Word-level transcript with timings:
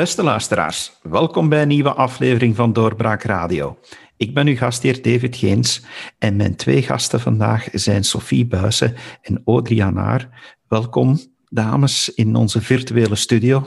Beste 0.00 0.22
luisteraars, 0.22 0.92
welkom 1.02 1.48
bij 1.48 1.62
een 1.62 1.68
nieuwe 1.68 1.92
aflevering 1.92 2.56
van 2.56 2.72
Doorbraak 2.72 3.22
Radio. 3.22 3.78
Ik 4.16 4.34
ben 4.34 4.46
uw 4.46 4.56
gastheer 4.56 5.02
David 5.02 5.36
Geens 5.36 5.84
en 6.18 6.36
mijn 6.36 6.56
twee 6.56 6.82
gasten 6.82 7.20
vandaag 7.20 7.68
zijn 7.72 8.04
Sophie 8.04 8.46
Buijsen 8.46 8.94
en 9.22 9.42
Audrey 9.44 9.90
Naar. 9.90 10.54
Welkom, 10.68 11.18
dames, 11.48 12.14
in 12.14 12.36
onze 12.36 12.60
virtuele 12.60 13.14
studio. 13.14 13.64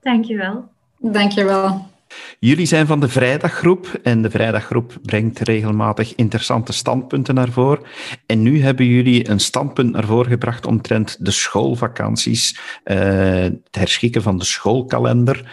Dankjewel. 0.00 0.68
Dankjewel. 0.98 1.87
Jullie 2.38 2.66
zijn 2.66 2.86
van 2.86 3.00
de 3.00 3.08
Vrijdaggroep 3.08 4.00
en 4.02 4.22
de 4.22 4.30
Vrijdaggroep 4.30 4.98
brengt 5.02 5.38
regelmatig 5.38 6.14
interessante 6.14 6.72
standpunten 6.72 7.34
naar 7.34 7.48
voren. 7.48 7.84
En 8.26 8.42
nu 8.42 8.62
hebben 8.62 8.86
jullie 8.86 9.30
een 9.30 9.40
standpunt 9.40 9.92
naar 9.92 10.04
voren 10.04 10.30
gebracht 10.30 10.66
omtrent 10.66 11.24
de 11.24 11.30
schoolvakanties, 11.30 12.58
uh, 12.84 12.96
het 13.42 13.68
herschikken 13.70 14.22
van 14.22 14.38
de 14.38 14.44
schoolkalender. 14.44 15.52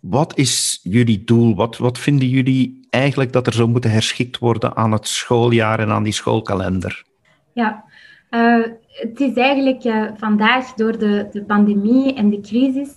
Wat 0.00 0.38
is 0.38 0.80
jullie 0.82 1.24
doel? 1.24 1.54
Wat, 1.54 1.76
wat 1.76 1.98
vinden 1.98 2.28
jullie 2.28 2.86
eigenlijk 2.90 3.32
dat 3.32 3.46
er 3.46 3.52
zou 3.52 3.68
moeten 3.68 3.90
herschikt 3.90 4.38
worden 4.38 4.76
aan 4.76 4.92
het 4.92 5.08
schooljaar 5.08 5.80
en 5.80 5.90
aan 5.90 6.02
die 6.02 6.12
schoolkalender? 6.12 7.04
Ja, 7.52 7.84
uh, 8.30 8.66
het 8.98 9.20
is 9.20 9.34
eigenlijk 9.34 9.84
uh, 9.84 10.04
vandaag 10.16 10.74
door 10.74 10.98
de, 10.98 11.28
de 11.32 11.42
pandemie 11.42 12.14
en 12.14 12.30
de 12.30 12.40
crisis 12.40 12.90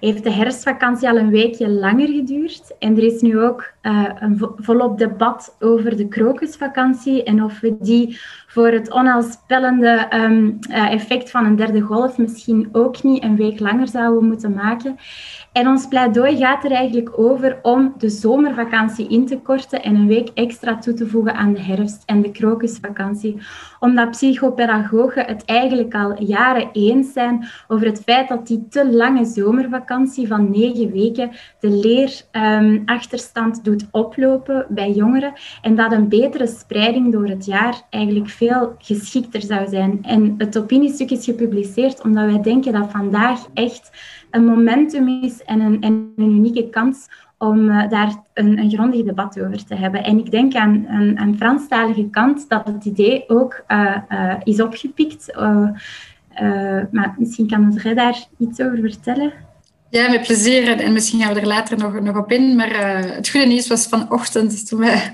heeft 0.00 0.24
de 0.24 0.30
herfstvakantie 0.30 1.08
al 1.08 1.16
een 1.16 1.30
weekje 1.30 1.68
langer 1.68 2.08
geduurd. 2.08 2.74
En 2.78 2.96
er 2.96 3.02
is 3.02 3.20
nu 3.20 3.40
ook 3.40 3.72
uh, 3.82 4.08
een 4.14 4.50
volop 4.56 4.98
debat 4.98 5.56
over 5.60 5.96
de 5.96 6.08
krokusvakantie 6.08 7.22
en 7.22 7.42
of 7.44 7.60
we 7.60 7.76
die 7.80 8.18
voor 8.46 8.68
het 8.68 8.92
onheilspellende 8.92 10.08
um, 10.14 10.58
uh, 10.70 10.92
effect 10.92 11.30
van 11.30 11.44
een 11.44 11.56
derde 11.56 11.80
golf 11.80 12.18
misschien 12.18 12.68
ook 12.72 13.02
niet 13.02 13.22
een 13.22 13.36
week 13.36 13.60
langer 13.60 13.88
zouden 13.88 14.28
moeten 14.28 14.54
maken. 14.54 14.96
En 15.52 15.68
ons 15.68 15.86
pleidooi 15.86 16.36
gaat 16.36 16.64
er 16.64 16.70
eigenlijk 16.70 17.18
over 17.18 17.58
om 17.62 17.94
de 17.98 18.08
zomervakantie 18.08 19.08
in 19.08 19.26
te 19.26 19.38
korten 19.38 19.82
en 19.82 19.94
een 19.94 20.06
week 20.06 20.28
extra 20.34 20.78
toe 20.78 20.94
te 20.94 21.06
voegen 21.06 21.34
aan 21.34 21.52
de 21.52 21.60
herfst- 21.60 22.02
en 22.06 22.22
de 22.22 22.30
krokusvakantie. 22.30 23.38
Omdat 23.78 24.10
psychopedagogen 24.10 25.26
het 25.26 25.44
eigenlijk 25.44 25.94
al 25.94 26.22
jaren 26.22 26.68
eens 26.72 27.12
zijn 27.12 27.46
over 27.68 27.86
het 27.86 28.02
feit 28.02 28.28
dat 28.28 28.46
die 28.46 28.66
te 28.68 28.92
lange 28.92 29.24
zomervakantie 29.24 30.26
van 30.26 30.50
negen 30.50 30.92
weken 30.92 31.30
de 31.60 31.70
leerachterstand 31.70 33.56
um, 33.56 33.62
doet 33.62 33.86
oplopen 33.90 34.66
bij 34.68 34.90
jongeren 34.90 35.32
en 35.62 35.74
dat 35.74 35.92
een 35.92 36.08
betere 36.08 36.46
spreiding 36.46 37.12
door 37.12 37.26
het 37.26 37.44
jaar 37.44 37.82
eigenlijk 37.90 38.28
veel 38.28 38.74
geschikter 38.78 39.42
zou 39.42 39.68
zijn. 39.68 39.98
En 40.02 40.34
het 40.38 40.58
opiniestuk 40.58 41.10
is 41.10 41.24
gepubliceerd 41.24 42.02
omdat 42.02 42.24
wij 42.24 42.42
denken 42.42 42.72
dat 42.72 42.90
vandaag 42.90 43.46
echt 43.54 43.90
een 44.32 44.44
momentum 44.44 45.22
is 45.22 45.42
en 45.42 45.60
een, 45.60 45.82
en 45.82 46.12
een 46.16 46.30
unieke 46.30 46.68
kans 46.68 47.08
om 47.38 47.68
uh, 47.68 47.88
daar 47.88 48.22
een, 48.34 48.58
een 48.58 48.70
grondig 48.70 49.04
debat 49.04 49.40
over 49.40 49.64
te 49.64 49.74
hebben. 49.74 50.04
En 50.04 50.18
ik 50.18 50.30
denk 50.30 50.54
aan 50.54 50.84
een 50.88 51.18
aan 51.18 51.36
Franstalige 51.36 52.08
kant 52.10 52.48
dat 52.48 52.66
het 52.66 52.84
idee 52.84 53.28
ook 53.28 53.64
uh, 53.68 53.96
uh, 54.08 54.34
is 54.42 54.60
opgepikt. 54.60 55.36
maar 56.90 57.14
misschien 57.18 57.46
kan 57.46 57.64
André 57.64 57.94
daar 57.94 58.26
iets 58.38 58.60
over 58.60 58.78
vertellen. 58.78 59.32
Ja, 59.90 60.10
met 60.10 60.22
plezier. 60.22 60.80
En 60.80 60.92
misschien 60.92 61.20
gaan 61.20 61.34
we 61.34 61.40
er 61.40 61.46
later 61.46 61.78
nog, 61.78 62.00
nog 62.00 62.16
op 62.16 62.32
in. 62.32 62.56
Maar 62.56 62.76
het 63.14 63.28
goede 63.28 63.46
nieuws 63.46 63.68
was 63.68 63.86
vanochtend, 63.86 64.68
toen 64.68 64.80
we 64.80 65.10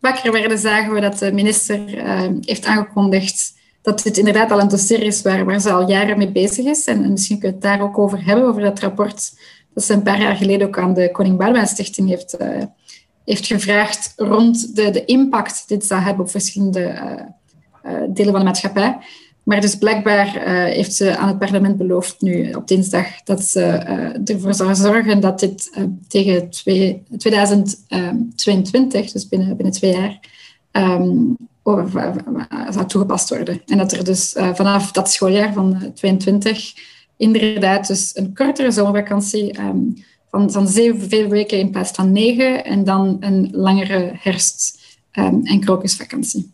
wakker 0.00 0.32
werden, 0.32 0.58
zagen 0.58 0.92
we 0.92 1.00
dat 1.00 1.18
de 1.18 1.32
minister 1.32 1.78
heeft 2.40 2.66
aangekondigd 2.66 3.60
dat 3.82 4.02
dit 4.02 4.18
inderdaad 4.18 4.50
al 4.50 4.60
een 4.60 4.68
dossier 4.68 5.02
is 5.02 5.22
waar, 5.22 5.44
waar 5.44 5.60
ze 5.60 5.72
al 5.72 5.88
jaren 5.88 6.18
mee 6.18 6.32
bezig 6.32 6.64
is. 6.64 6.84
En, 6.84 7.10
misschien 7.10 7.38
kun 7.38 7.48
je 7.48 7.54
het 7.54 7.62
daar 7.62 7.80
ook 7.80 7.98
over 7.98 8.24
hebben, 8.24 8.48
over 8.48 8.62
dat 8.62 8.80
rapport 8.80 9.32
dat 9.74 9.84
ze 9.84 9.92
een 9.92 10.02
paar 10.02 10.20
jaar 10.20 10.36
geleden 10.36 10.66
ook 10.66 10.78
aan 10.78 10.94
de 10.94 11.10
Koning 11.10 11.36
Boudewijn 11.36 11.66
Stichting 11.66 12.08
heeft, 12.08 12.40
uh, 12.40 12.62
heeft 13.24 13.46
gevraagd 13.46 14.12
rond 14.16 14.76
de, 14.76 14.90
de 14.90 15.04
impact 15.04 15.64
dit 15.68 15.84
zou 15.84 16.00
hebben 16.00 16.24
op 16.24 16.30
verschillende 16.30 16.80
uh, 16.80 17.92
delen 18.08 18.30
van 18.30 18.40
de 18.40 18.46
maatschappij. 18.46 18.98
Maar 19.42 19.60
dus 19.60 19.76
blijkbaar 19.76 20.26
heeft 20.64 20.94
ze 20.94 21.16
aan 21.16 21.28
het 21.28 21.38
parlement 21.38 21.76
beloofd 21.76 22.20
nu 22.20 22.52
op 22.52 22.68
dinsdag 22.68 23.22
dat 23.24 23.42
ze 23.42 23.62
ervoor 24.24 24.54
zou 24.54 24.74
zorgen 24.74 25.20
dat 25.20 25.40
dit 25.40 25.70
tegen 26.08 26.50
twee, 26.50 27.02
2022, 27.16 29.12
dus 29.12 29.28
binnen, 29.28 29.56
binnen 29.56 29.74
twee 29.74 29.92
jaar, 29.92 30.20
um, 30.72 31.36
zou 32.70 32.86
toegepast 32.86 33.28
worden. 33.28 33.62
En 33.66 33.78
dat 33.78 33.92
er 33.92 34.04
dus 34.04 34.34
uh, 34.36 34.54
vanaf 34.54 34.92
dat 34.92 35.10
schooljaar 35.10 35.52
van 35.52 35.92
22 35.94 36.74
inderdaad 37.16 37.86
dus 37.86 38.16
een 38.16 38.34
kortere 38.34 38.70
zomervakantie 38.70 39.60
um, 39.60 40.04
van, 40.30 40.50
van 40.50 40.68
zeven 40.68 41.28
weken 41.28 41.58
in 41.58 41.70
plaats 41.70 41.90
van 41.90 42.12
negen 42.12 42.64
en 42.64 42.84
dan 42.84 43.16
een 43.20 43.48
langere 43.52 44.10
herfst- 44.14 44.98
um, 45.12 45.40
en 45.44 45.60
krokusvakantie. 45.60 46.52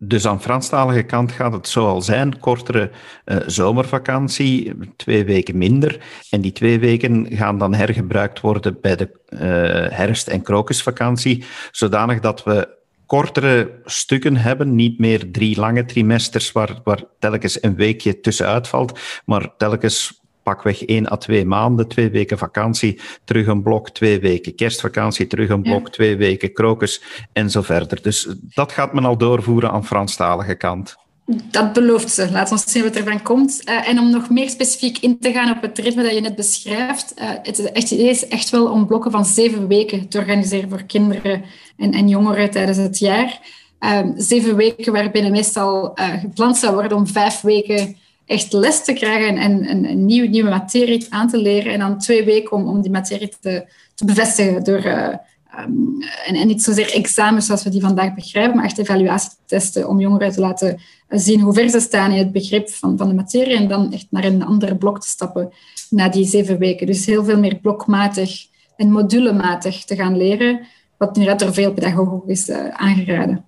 Dus 0.00 0.26
aan 0.26 0.42
Franstalige 0.42 1.02
kant 1.02 1.32
gaat 1.32 1.52
het 1.52 1.68
zo 1.68 1.86
al 1.86 2.02
zijn, 2.02 2.38
kortere 2.38 2.90
uh, 3.24 3.36
zomervakantie, 3.46 4.74
twee 4.96 5.24
weken 5.24 5.58
minder. 5.58 6.00
En 6.30 6.40
die 6.40 6.52
twee 6.52 6.78
weken 6.78 7.26
gaan 7.30 7.58
dan 7.58 7.74
hergebruikt 7.74 8.40
worden 8.40 8.78
bij 8.80 8.96
de 8.96 9.10
herfst- 9.92 10.28
en 10.28 10.42
krokusvakantie, 10.42 11.44
zodanig 11.70 12.20
dat 12.20 12.44
we 12.44 12.77
kortere 13.08 13.80
stukken 13.84 14.36
hebben, 14.36 14.74
niet 14.74 14.98
meer 14.98 15.30
drie 15.30 15.58
lange 15.58 15.84
trimesters 15.84 16.52
waar, 16.52 16.80
waar 16.84 17.04
telkens 17.18 17.62
een 17.62 17.74
weekje 17.76 18.20
tussenuit 18.20 18.68
valt, 18.68 18.98
maar 19.24 19.56
telkens 19.56 20.20
pakweg 20.42 20.84
één 20.84 21.12
à 21.12 21.16
twee 21.16 21.44
maanden, 21.44 21.88
twee 21.88 22.10
weken 22.10 22.38
vakantie, 22.38 23.00
terug 23.24 23.46
een 23.46 23.62
blok, 23.62 23.90
twee 23.90 24.20
weken 24.20 24.54
kerstvakantie, 24.54 25.26
terug 25.26 25.48
een 25.48 25.62
blok, 25.62 25.90
twee 25.90 26.16
weken 26.16 26.52
krokus 26.52 27.02
en 27.32 27.50
zo 27.50 27.62
verder. 27.62 28.02
Dus 28.02 28.28
dat 28.54 28.72
gaat 28.72 28.92
men 28.92 29.04
al 29.04 29.18
doorvoeren 29.18 29.70
aan 29.70 29.86
Franstalige 29.86 30.54
kant. 30.54 30.96
Dat 31.30 31.72
belooft 31.72 32.10
ze. 32.10 32.30
Laat 32.30 32.50
ons 32.50 32.64
zien 32.66 32.82
wat 32.82 32.96
er 32.96 33.04
van 33.04 33.22
komt. 33.22 33.60
Uh, 33.68 33.88
en 33.88 33.98
om 33.98 34.10
nog 34.10 34.30
meer 34.30 34.50
specifiek 34.50 34.98
in 34.98 35.18
te 35.18 35.32
gaan 35.32 35.56
op 35.56 35.62
het 35.62 35.78
ritme 35.78 36.02
dat 36.02 36.14
je 36.14 36.20
net 36.20 36.36
beschrijft. 36.36 37.14
Uh, 37.18 37.30
het, 37.42 37.72
echt, 37.72 37.90
het 37.90 37.98
is 37.98 38.28
echt 38.28 38.50
wel 38.50 38.66
om 38.66 38.86
blokken 38.86 39.10
van 39.10 39.24
zeven 39.24 39.68
weken 39.68 40.08
te 40.08 40.18
organiseren 40.18 40.68
voor 40.68 40.82
kinderen 40.82 41.44
en, 41.76 41.92
en 41.92 42.08
jongeren 42.08 42.50
tijdens 42.50 42.78
het 42.78 42.98
jaar. 42.98 43.40
Uh, 43.80 44.00
zeven 44.16 44.56
weken 44.56 44.92
waarbinnen 44.92 45.30
meestal 45.30 45.92
gepland 46.20 46.56
zou 46.56 46.74
worden 46.74 46.96
om 46.96 47.06
vijf 47.06 47.40
weken 47.40 47.96
echt 48.26 48.52
les 48.52 48.84
te 48.84 48.92
krijgen 48.92 49.36
en, 49.36 49.64
en 49.64 49.84
een 49.84 50.06
nieuwe, 50.06 50.28
nieuwe 50.28 50.50
materie 50.50 51.06
aan 51.10 51.28
te 51.28 51.38
leren. 51.38 51.72
En 51.72 51.78
dan 51.78 51.98
twee 51.98 52.24
weken 52.24 52.52
om, 52.52 52.68
om 52.68 52.82
die 52.82 52.90
materie 52.90 53.32
te, 53.40 53.64
te 53.94 54.04
bevestigen 54.04 54.64
door 54.64 54.82
Um, 55.58 56.02
en, 56.26 56.46
niet 56.46 56.62
zozeer 56.62 56.92
examens 56.94 57.46
zoals 57.46 57.62
we 57.62 57.70
die 57.70 57.80
vandaag 57.80 58.14
begrijpen, 58.14 58.56
maar 58.56 58.64
echt 58.64 58.78
evaluatietesten 58.78 59.88
om 59.88 60.00
jongeren 60.00 60.32
te 60.32 60.40
laten 60.40 60.80
zien 61.08 61.40
hoe 61.40 61.52
ver 61.52 61.68
ze 61.68 61.80
staan 61.80 62.10
in 62.10 62.18
het 62.18 62.32
begrip 62.32 62.70
van, 62.70 62.98
van 62.98 63.08
de 63.08 63.14
materie 63.14 63.56
en 63.56 63.68
dan 63.68 63.92
echt 63.92 64.06
naar 64.10 64.24
een 64.24 64.44
andere 64.44 64.76
blok 64.76 65.00
te 65.00 65.08
stappen 65.08 65.52
na 65.90 66.08
die 66.08 66.24
zeven 66.24 66.58
weken. 66.58 66.86
Dus 66.86 67.06
heel 67.06 67.24
veel 67.24 67.38
meer 67.38 67.56
blokmatig 67.56 68.46
en 68.76 68.90
modulematig 68.90 69.84
te 69.84 69.96
gaan 69.96 70.16
leren, 70.16 70.66
wat 70.96 71.16
nu 71.16 71.36
door 71.36 71.54
veel 71.54 71.72
pedagogen 71.72 72.22
is 72.26 72.48
uh, 72.48 72.68
aangeraden. 72.68 73.44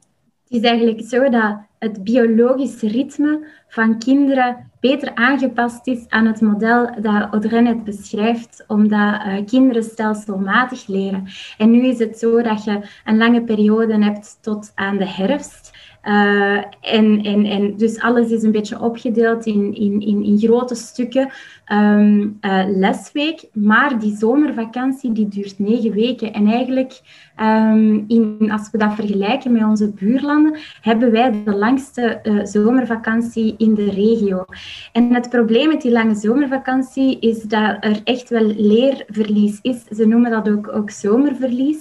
Het 0.49 0.63
is 0.63 0.69
eigenlijk 0.69 1.09
zo 1.09 1.29
dat 1.29 1.57
het 1.81 2.05
biologische 2.05 2.89
ritme 2.89 3.47
van 3.69 3.99
kinderen 3.99 4.71
beter 4.81 5.15
aangepast 5.15 5.87
is 5.87 6.09
aan 6.09 6.27
het 6.27 6.41
model 6.41 6.91
dat 7.01 7.29
Audrey 7.31 7.61
net 7.61 7.85
beschrijft, 7.85 8.65
omdat 8.67 9.21
uh, 9.27 9.47
kinderen 9.47 9.83
stelselmatig 9.83 10.87
leren. 10.87 11.27
En 11.59 11.71
nu 11.71 11.87
is 11.87 11.99
het 11.99 12.19
zo 12.19 12.43
dat 12.43 12.65
je 12.65 12.81
een 13.05 13.17
lange 13.17 13.43
periode 13.43 14.05
hebt 14.05 14.39
tot 14.41 14.73
aan 14.75 14.97
de 14.97 15.09
herfst. 15.09 15.73
Uh, 16.05 16.57
en, 16.81 17.23
en, 17.23 17.45
en 17.45 17.77
dus 17.77 18.01
alles 18.01 18.31
is 18.31 18.43
een 18.43 18.53
beetje 18.53 18.81
opgedeeld 18.81 19.47
in, 19.47 19.75
in, 19.75 20.01
in, 20.01 20.25
in 20.25 20.39
grote 20.39 20.75
stukken 20.75 21.31
um, 21.73 22.39
lesweek. 22.67 23.49
Maar 23.53 23.99
die 23.99 24.17
zomervakantie 24.17 25.13
die 25.13 25.29
duurt 25.29 25.59
negen 25.59 25.93
weken. 25.93 26.33
En 26.33 26.47
eigenlijk, 26.47 27.01
um, 27.41 28.05
in, 28.09 28.51
als 28.53 28.71
we 28.71 28.79
dat 28.79 28.95
vergelijken 28.95 29.53
met 29.53 29.65
onze 29.65 29.93
buurlanden, 29.93 30.59
hebben 30.81 31.11
wij 31.11 31.43
de 31.45 31.55
langste 31.55 32.21
uh, 32.23 32.45
zomervakantie 32.45 33.55
in 33.59 33.75
de 33.75 33.91
regio. 33.91 34.45
En 34.93 35.15
het 35.15 35.31
probleem 35.31 35.69
met 35.69 35.83
die 35.83 35.93
lange 35.93 36.15
zomervakantie 36.15 37.19
is 37.19 37.43
dat 37.43 37.77
er 37.81 38.01
echt 38.05 38.29
wel 38.29 38.47
leerverlies 38.57 39.59
is. 39.63 39.85
Ze 39.97 40.07
noemen 40.07 40.31
dat 40.31 40.49
ook, 40.49 40.73
ook 40.73 40.91
zomerverlies. 40.91 41.79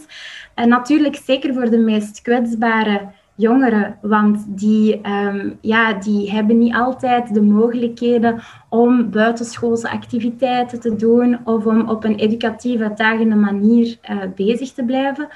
En 0.54 0.70
natuurlijk 0.70 1.16
zeker 1.16 1.54
voor 1.54 1.70
de 1.70 1.78
meest 1.78 2.22
kwetsbare 2.22 3.02
jongeren, 3.40 3.98
want 4.02 4.46
die, 4.48 5.02
um, 5.10 5.58
ja, 5.62 5.94
die 5.94 6.32
hebben 6.32 6.58
niet 6.58 6.74
altijd 6.74 7.34
de 7.34 7.42
mogelijkheden 7.42 8.40
om 8.70 9.10
buitenschoolse 9.10 9.90
activiteiten 9.90 10.80
te 10.80 10.96
doen 10.96 11.40
of 11.44 11.66
om 11.66 11.90
op 11.90 12.04
een 12.04 12.16
educatieve, 12.16 12.84
uitdagende 12.84 13.36
manier 13.36 13.98
uh, 14.10 14.18
bezig 14.36 14.72
te 14.72 14.84
blijven. 14.84 15.28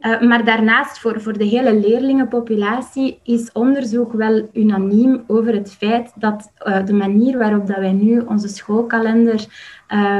Uh, 0.00 0.20
maar 0.20 0.44
daarnaast, 0.44 0.98
voor, 0.98 1.20
voor 1.20 1.38
de 1.38 1.44
hele 1.44 1.80
leerlingenpopulatie, 1.80 3.18
is 3.22 3.52
onderzoek 3.52 4.12
wel 4.12 4.48
unaniem 4.52 5.24
over 5.26 5.54
het 5.54 5.72
feit 5.72 6.12
dat 6.14 6.52
uh, 6.66 6.86
de 6.86 6.94
manier 6.94 7.38
waarop 7.38 7.66
dat 7.66 7.78
wij 7.78 7.92
nu 7.92 8.20
onze 8.20 8.48
schoolkalender 8.48 9.46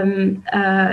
um, 0.03 0.43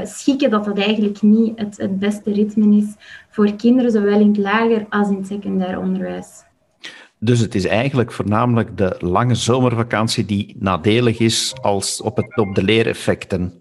schikken, 0.04 0.50
dat 0.50 0.66
dat 0.66 0.78
eigenlijk 0.78 1.22
niet 1.22 1.60
het, 1.60 1.78
het 1.78 2.00
beste 2.00 2.34
ritme 2.34 2.76
is 2.76 2.96
voor 3.31 3.56
kinderen, 3.56 3.92
zowel 3.92 4.19
in 4.19 4.28
het 4.28 4.38
lager 4.38 4.86
als 4.89 5.10
in 5.10 5.16
het 5.16 5.28
secundair 5.28 5.80
onderwijs. 5.80 6.28
Dus 7.19 7.39
het 7.39 7.56
is 7.56 7.66
eigenlijk 7.66 8.12
voornamelijk 8.12 8.78
de 8.78 8.95
lange 9.00 9.36
zomervakantie 9.36 10.25
die 10.25 10.56
nadelig 10.60 11.19
is 11.19 11.54
als 11.62 12.01
op, 12.01 12.16
het, 12.16 12.38
op 12.38 12.56
de 12.56 12.63
leereffecten. 12.63 13.54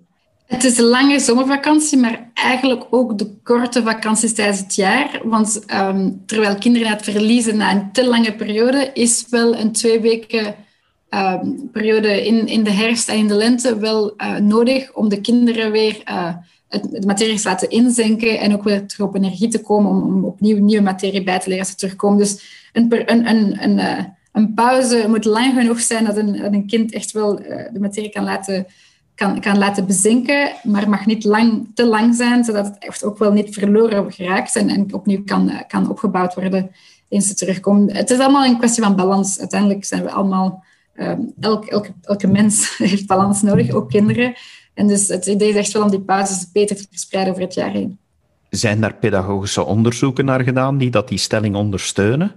Het 0.46 0.64
is 0.64 0.78
een 0.78 0.84
lange 0.84 1.20
zomervakantie, 1.20 1.98
maar 1.98 2.30
eigenlijk 2.34 2.86
ook 2.90 3.18
de 3.18 3.30
korte 3.42 3.82
vakanties 3.82 4.34
tijdens 4.34 4.58
het 4.58 4.74
jaar. 4.74 5.20
Want 5.24 5.64
um, 5.74 6.22
terwijl 6.26 6.58
kinderen 6.58 6.88
het 6.88 7.02
verliezen 7.02 7.56
na 7.56 7.70
een 7.70 7.92
te 7.92 8.08
lange 8.08 8.34
periode, 8.34 8.90
is 8.94 9.26
wel 9.28 9.56
een 9.56 9.72
twee 9.72 10.00
weken 10.00 10.54
um, 11.10 11.70
periode 11.72 12.26
in, 12.26 12.46
in 12.46 12.64
de 12.64 12.70
herfst 12.70 13.08
en 13.08 13.16
in 13.16 13.28
de 13.28 13.34
lente 13.34 13.78
wel 13.78 14.14
uh, 14.16 14.36
nodig 14.36 14.92
om 14.92 15.08
de 15.08 15.20
kinderen 15.20 15.72
weer 15.72 16.02
uh, 16.08 16.34
het, 16.70 16.90
de 16.90 17.06
materie 17.06 17.36
te 17.40 17.48
laten 17.48 17.70
inzinken 17.70 18.38
en 18.38 18.54
ook 18.54 18.64
weer 18.64 18.86
terug 18.86 19.08
op 19.08 19.14
energie 19.14 19.48
te 19.48 19.62
komen 19.62 19.90
om, 19.90 20.02
om 20.02 20.24
opnieuw 20.24 20.58
nieuwe 20.58 20.82
materie 20.82 21.22
bij 21.22 21.38
te 21.38 21.48
leren 21.48 21.64
als 21.64 21.70
ze 21.70 21.76
terugkomen. 21.76 22.18
Dus 22.18 22.42
een, 22.72 23.10
een, 23.10 23.28
een, 23.28 23.62
een, 23.62 23.78
uh, 23.78 24.04
een 24.32 24.54
pauze 24.54 25.04
moet 25.08 25.24
lang 25.24 25.54
genoeg 25.54 25.80
zijn 25.80 26.04
dat 26.04 26.16
een, 26.16 26.54
een 26.54 26.66
kind 26.66 26.92
echt 26.92 27.12
wel 27.12 27.36
de 27.72 27.78
materie 27.80 28.10
kan 28.10 28.24
laten 28.24 28.66
kan, 29.14 29.40
kan 29.40 29.58
laten 29.58 29.86
bezinken, 29.86 30.50
maar 30.62 30.88
mag 30.88 31.06
niet 31.06 31.24
lang, 31.24 31.70
te 31.74 31.86
lang 31.86 32.14
zijn, 32.14 32.44
zodat 32.44 32.66
het 32.66 32.78
echt 32.78 33.04
ook 33.04 33.18
wel 33.18 33.32
niet 33.32 33.54
verloren 33.54 34.12
geraakt 34.12 34.56
en, 34.56 34.68
en 34.68 34.94
opnieuw 34.94 35.24
kan, 35.24 35.64
kan 35.68 35.90
opgebouwd 35.90 36.34
worden 36.34 36.70
eens 37.10 37.26
ze 37.26 37.34
terugkomen. 37.34 37.96
Het 37.96 38.10
is 38.10 38.18
allemaal 38.18 38.44
een 38.44 38.58
kwestie 38.58 38.82
van 38.82 38.96
balans. 38.96 39.40
Uiteindelijk 39.40 39.84
zijn 39.84 40.02
we 40.02 40.10
allemaal, 40.10 40.64
um, 40.94 41.32
elke, 41.40 41.92
elke 42.02 42.26
mens 42.26 42.76
heeft 42.76 43.06
balans 43.06 43.42
nodig, 43.42 43.70
ook 43.70 43.90
kinderen. 43.90 44.34
En 44.74 44.86
dus 44.86 45.08
het 45.08 45.26
idee 45.26 45.48
is 45.48 45.56
echt 45.56 45.72
wel 45.72 45.82
om 45.82 45.90
die 45.90 45.98
basis 45.98 46.52
beter 46.52 46.76
te 46.76 46.86
verspreiden 46.90 47.32
over 47.32 47.44
het 47.44 47.54
jaar 47.54 47.70
heen. 47.70 47.98
Zijn 48.50 48.80
daar 48.80 48.94
pedagogische 48.94 49.64
onderzoeken 49.64 50.24
naar 50.24 50.42
gedaan 50.42 50.78
die 50.78 50.90
dat 50.90 51.08
die 51.08 51.18
stelling 51.18 51.56
ondersteunen? 51.56 52.32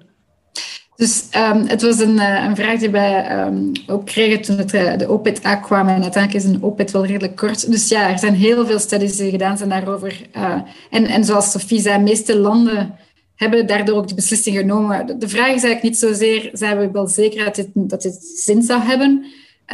Dus 0.95 1.27
um, 1.35 1.67
het 1.67 1.81
was 1.81 1.99
een, 1.99 2.15
uh, 2.15 2.43
een, 2.47 2.55
vraag 2.55 2.79
die 2.79 2.89
wij 2.89 3.45
um, 3.45 3.71
ook 3.87 4.05
kregen 4.05 4.41
toen 4.41 4.57
het, 4.57 4.73
uh, 4.73 4.97
de 4.97 5.09
OPIT 5.09 5.39
kwam. 5.61 5.87
En 5.87 6.01
uiteindelijk 6.01 6.45
is 6.45 6.51
een 6.51 6.63
OPIT 6.63 6.91
wel 6.91 7.05
redelijk 7.05 7.35
kort. 7.35 7.71
Dus 7.71 7.87
ja, 7.89 8.09
er 8.09 8.19
zijn 8.19 8.33
heel 8.33 8.65
veel 8.65 8.79
studies 8.79 9.15
die 9.15 9.31
gedaan 9.31 9.57
zijn 9.57 9.69
daarover. 9.69 10.21
Uh, 10.35 10.61
en, 10.89 11.05
en 11.05 11.23
zoals 11.25 11.51
Sofie 11.51 11.81
zei, 11.81 11.97
de 11.97 12.03
meeste 12.03 12.37
landen 12.37 12.95
hebben 13.35 13.67
daardoor 13.67 13.97
ook 13.97 14.07
de 14.07 14.15
beslissing 14.15 14.57
genomen. 14.57 15.05
De, 15.05 15.17
de 15.17 15.27
vraag 15.27 15.45
is 15.45 15.51
eigenlijk 15.51 15.83
niet 15.83 15.97
zozeer, 15.97 16.49
zijn 16.53 16.77
we 16.77 16.91
wel 16.91 17.07
zeker 17.07 17.45
dat 17.45 17.55
dit, 17.55 17.67
dat 17.73 18.01
dit 18.01 18.33
zin 18.35 18.61
zou 18.61 18.81
hebben? 18.81 19.25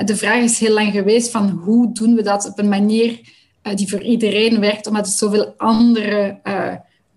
De 0.06 0.16
vraag 0.16 0.44
is 0.44 0.60
heel 0.60 0.74
lang 0.74 0.92
geweest 0.92 1.32
van 1.32 1.50
hoe 1.50 1.94
doen 1.94 2.16
we 2.16 2.22
dat 2.22 2.48
op 2.48 2.60
een 2.60 2.70
manier 2.70 3.20
die 3.76 3.90
voor 3.90 4.02
iedereen 4.02 4.60
werkt, 4.60 4.88
omdat 4.88 5.06
het 5.06 5.16
zoveel 5.16 5.54
andere 5.58 6.40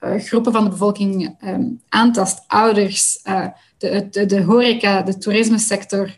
groepen 0.01 0.53
van 0.53 0.65
de 0.65 0.71
bevolking 0.71 1.37
um, 1.45 1.81
aantast. 1.89 2.45
Ouders, 2.47 3.23
de, 3.79 4.09
de, 4.11 4.27
de 4.27 4.43
horeca, 4.43 5.03
de 5.03 5.19
toerismesector, 5.19 6.17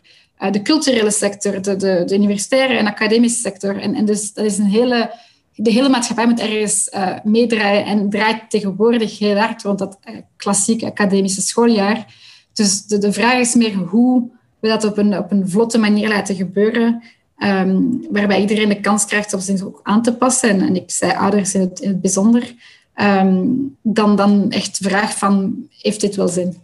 de 0.51 0.61
culturele 0.61 1.11
sector, 1.11 1.61
de, 1.61 1.75
de, 1.75 2.03
de, 2.05 2.15
universitaire 2.15 2.77
en 2.77 2.87
academische 2.87 3.39
sector. 3.39 3.79
En, 3.79 3.95
en 3.95 4.05
dus 4.05 4.33
dat 4.33 4.45
is 4.45 4.57
een 4.57 4.65
hele, 4.65 5.11
de 5.55 5.71
hele 5.71 5.89
maatschappij 5.89 6.27
moet 6.27 6.39
ergens 6.39 6.89
meedraaien 7.23 7.85
en 7.85 8.09
draait 8.09 8.49
tegenwoordig 8.49 9.19
heel 9.19 9.37
hard 9.37 9.63
rond 9.63 9.79
dat 9.79 9.99
uh, 10.09 10.15
klassieke 10.37 10.85
academische 10.85 11.41
schooljaar. 11.41 12.05
Dus 12.53 12.85
de, 12.85 12.97
de 12.97 13.11
vraag 13.11 13.39
is 13.39 13.55
meer 13.55 13.73
hoe 13.73 14.29
dat 14.69 14.83
op 14.83 14.97
een, 14.97 15.17
op 15.17 15.31
een 15.31 15.49
vlotte 15.49 15.77
manier 15.77 16.07
laten 16.07 16.35
gebeuren, 16.35 17.03
um, 17.37 18.05
waarbij 18.09 18.41
iedereen 18.41 18.69
de 18.69 18.79
kans 18.79 19.05
krijgt 19.05 19.33
om 19.33 19.39
zich 19.39 19.65
ook 19.65 19.79
aan 19.83 20.01
te 20.01 20.15
passen. 20.15 20.61
En, 20.61 20.75
ik 20.75 20.91
zei 20.91 21.13
ouders 21.13 21.53
in 21.53 21.61
het, 21.61 21.79
in 21.79 21.89
het 21.89 22.01
bijzonder. 22.01 22.53
Um, 23.01 23.75
dan, 23.81 24.15
dan 24.15 24.49
echt 24.49 24.83
de 24.83 24.89
vraag 24.89 25.17
van, 25.17 25.67
heeft 25.81 26.01
dit 26.01 26.15
wel 26.15 26.27
zin? 26.27 26.55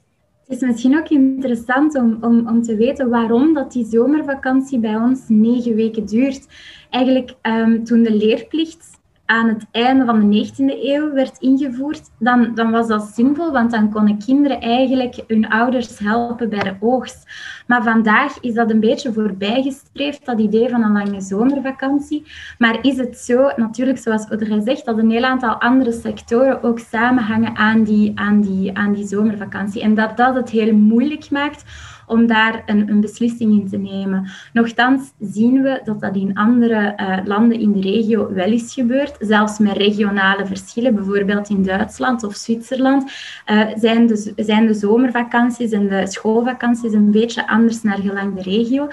Het 0.48 0.62
is 0.62 0.68
misschien 0.68 0.98
ook 0.98 1.09
interessant 1.09 1.95
om, 1.95 2.18
om, 2.21 2.48
om 2.48 2.62
te 2.63 2.75
weten 2.75 3.09
waarom 3.09 3.53
dat 3.53 3.71
die 3.71 3.86
zomervakantie 3.89 4.80
bij 4.80 4.95
ons 4.95 5.19
negen 5.27 5.75
weken 5.75 6.06
duurt. 6.06 6.48
Eigenlijk 6.89 7.36
um, 7.42 7.83
toen 7.83 8.03
de 8.03 8.15
leerplicht 8.15 9.00
aan 9.31 9.47
het 9.47 9.65
einde 9.71 10.05
van 10.05 10.29
de 10.29 10.51
19e 10.51 10.83
eeuw 10.83 11.13
werd 11.13 11.37
ingevoerd, 11.39 12.01
dan, 12.19 12.51
dan 12.55 12.71
was 12.71 12.87
dat 12.87 13.11
simpel, 13.13 13.51
want 13.51 13.71
dan 13.71 13.91
konden 13.91 14.17
kinderen 14.17 14.61
eigenlijk 14.61 15.23
hun 15.27 15.49
ouders 15.49 15.99
helpen 15.99 16.49
bij 16.49 16.59
de 16.59 16.75
oogst. 16.79 17.25
Maar 17.67 17.83
vandaag 17.83 18.39
is 18.39 18.53
dat 18.53 18.69
een 18.71 18.79
beetje 18.79 19.13
voorbijgestreefd, 19.13 20.25
dat 20.25 20.39
idee 20.39 20.69
van 20.69 20.83
een 20.83 20.91
lange 20.91 21.21
zomervakantie. 21.21 22.23
Maar 22.57 22.77
is 22.81 22.97
het 22.97 23.17
zo, 23.17 23.51
natuurlijk 23.55 23.97
zoals 23.97 24.27
Audrey 24.29 24.61
zegt, 24.61 24.85
dat 24.85 24.97
een 24.97 25.11
heel 25.11 25.23
aantal 25.23 25.61
andere 25.61 25.91
sectoren 25.91 26.63
ook 26.63 26.79
samenhangen 26.79 27.55
aan 27.55 27.83
die, 27.83 28.11
aan 28.15 28.41
die, 28.41 28.77
aan 28.77 28.93
die 28.93 29.07
zomervakantie. 29.07 29.81
En 29.81 29.95
dat 29.95 30.17
dat 30.17 30.35
het 30.35 30.49
heel 30.49 30.73
moeilijk 30.73 31.29
maakt 31.29 31.63
om 32.11 32.27
daar 32.27 32.63
een, 32.65 32.89
een, 32.89 33.01
beslissing 33.01 33.51
in 33.51 33.69
te 33.69 33.77
nemen. 33.77 34.29
Nochtans 34.53 35.11
zien 35.19 35.61
we 35.61 35.81
dat 35.83 35.99
dat 35.99 36.15
in 36.15 36.35
andere 36.37 36.93
uh, 36.97 37.17
landen 37.25 37.59
in 37.59 37.71
de 37.71 37.81
regio 37.81 38.33
wel 38.33 38.51
is 38.51 38.73
gebeurd, 38.73 39.15
zelfs 39.19 39.59
met 39.59 39.77
regionale 39.77 40.45
verschillen. 40.45 40.95
Bijvoorbeeld 40.95 41.49
in 41.49 41.63
Duitsland 41.63 42.23
of 42.23 42.35
Zwitserland 42.35 43.11
uh, 43.51 43.67
zijn, 43.75 44.07
de, 44.07 44.33
zijn 44.35 44.67
de 44.67 44.73
zomervakanties 44.73 45.71
en 45.71 45.87
de 45.87 46.07
schoolvakanties 46.07 46.93
een 46.93 47.11
beetje 47.11 47.47
anders 47.47 47.81
naar 47.81 47.97
gelang 47.97 48.35
de 48.35 48.41
regio. 48.41 48.87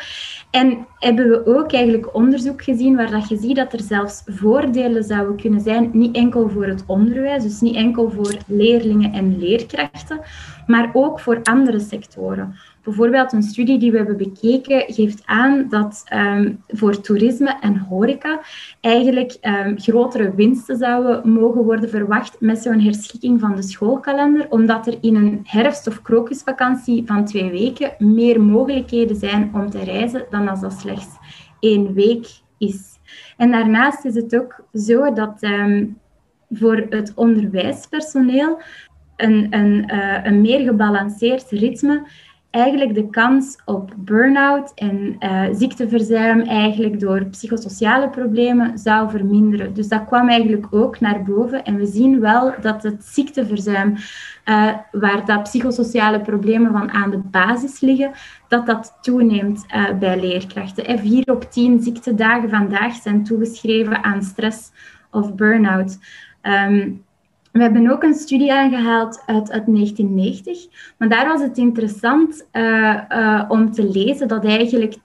En 0.51 0.87
hebben 0.99 1.29
we 1.29 1.47
ook 1.47 1.73
eigenlijk 1.73 2.15
onderzoek 2.15 2.63
gezien 2.63 2.97
waar 2.97 3.11
dat 3.11 3.29
je 3.29 3.37
ziet 3.37 3.57
dat 3.57 3.73
er 3.73 3.81
zelfs 3.81 4.23
voordelen 4.27 5.05
zouden 5.05 5.37
kunnen 5.37 5.61
zijn, 5.61 5.91
niet 5.93 6.17
enkel 6.17 6.49
voor 6.49 6.67
het 6.67 6.85
onderwijs, 6.87 7.43
dus 7.43 7.61
niet 7.61 7.75
enkel 7.75 8.11
voor 8.11 8.35
leerlingen 8.47 9.13
en 9.13 9.39
leerkrachten, 9.39 10.21
maar 10.67 10.91
ook 10.93 11.21
voor 11.21 11.41
andere 11.43 11.81
sectoren. 11.81 12.55
Bijvoorbeeld 12.89 13.33
een 13.33 13.43
studie 13.43 13.79
die 13.79 13.91
we 13.91 13.97
hebben 13.97 14.17
bekeken 14.17 14.85
geeft 14.87 15.23
aan 15.25 15.67
dat 15.69 16.05
um, 16.13 16.63
voor 16.69 17.01
toerisme 17.01 17.57
en 17.61 17.79
horeca 17.79 18.41
eigenlijk 18.81 19.37
um, 19.43 19.79
grotere 19.79 20.35
winsten 20.35 20.77
zouden 20.77 21.31
mogen 21.31 21.65
worden 21.65 21.91
verwacht 21.91 22.41
met 22.41 22.59
zo'n 22.59 22.81
herschikking 22.81 23.41
van 23.41 23.57
de 23.57 23.63
schoolkalender, 23.63 24.47
omdat 24.51 24.87
er 24.87 24.99
in 25.01 25.15
een 25.15 25.41
herfst- 25.45 25.87
of 25.87 26.03
krokusvakantie 26.03 27.03
van 27.07 27.25
twee 27.25 27.51
weken 27.51 27.95
meer 27.99 28.41
mogelijkheden 28.41 29.17
zijn 29.17 29.51
om 29.55 29.71
te 29.71 29.85
reizen 29.85 30.27
dan 30.31 30.49
als 30.49 30.61
dat 30.61 30.73
slechts 30.73 31.17
één 31.61 31.93
week 31.95 32.27
is. 32.59 32.99
En 33.37 33.51
daarnaast 33.51 34.05
is 34.05 34.15
het 34.15 34.37
ook 34.37 34.65
zo 34.73 35.13
dat 35.13 35.43
um, 35.43 35.99
voor 36.51 36.87
het 36.91 37.13
onderwijspersoneel 37.15 38.59
een, 39.17 39.47
een, 39.51 39.95
uh, 39.95 40.25
een 40.25 40.41
meer 40.41 40.61
gebalanceerd 40.61 41.51
ritme 41.51 42.07
eigenlijk 42.51 42.95
de 42.95 43.11
kans 43.11 43.59
op 43.65 43.95
burn-out 43.97 44.73
en 44.75 45.17
uh, 45.21 45.45
ziekteverzuim 45.53 46.41
eigenlijk 46.41 47.01
door 47.01 47.25
psychosociale 47.25 48.09
problemen 48.09 48.79
zou 48.79 49.11
verminderen. 49.11 49.75
Dus 49.75 49.89
dat 49.89 50.05
kwam 50.05 50.29
eigenlijk 50.29 50.67
ook 50.71 51.01
naar 51.01 51.23
boven. 51.23 51.65
En 51.65 51.77
we 51.77 51.87
zien 51.87 52.21
wel 52.21 52.55
dat 52.61 52.83
het 52.83 53.05
ziekteverzuim, 53.05 53.95
uh, 54.45 54.75
waar 54.91 55.25
dat 55.25 55.43
psychosociale 55.43 56.21
problemen 56.21 56.73
van 56.73 56.91
aan 56.91 57.11
de 57.11 57.19
basis 57.19 57.81
liggen, 57.81 58.11
dat 58.49 58.67
dat 58.67 58.99
toeneemt 59.01 59.67
uh, 59.75 59.99
bij 59.99 60.21
leerkrachten. 60.21 60.87
En 60.87 60.99
vier 60.99 61.25
op 61.31 61.51
tien 61.51 61.83
ziektedagen 61.83 62.51
vandaag 62.51 62.95
zijn 62.95 63.25
toegeschreven 63.25 64.05
aan 64.05 64.23
stress 64.23 64.71
of 65.11 65.35
burn-out. 65.35 65.99
Um, 66.43 67.07
we 67.59 67.65
hebben 67.65 67.91
ook 67.91 68.03
een 68.03 68.15
studie 68.15 68.53
aangehaald 68.53 69.23
uit, 69.27 69.51
uit 69.51 69.67
1990, 69.67 70.67
maar 70.99 71.09
daar 71.09 71.27
was 71.27 71.41
het 71.41 71.59
interessant 71.59 72.47
uh, 72.53 73.01
uh, 73.09 73.45
om 73.49 73.73
te 73.73 73.91
lezen 73.91 74.29
dat 74.29 74.45
eigenlijk 74.45 74.95
62% 74.95 74.99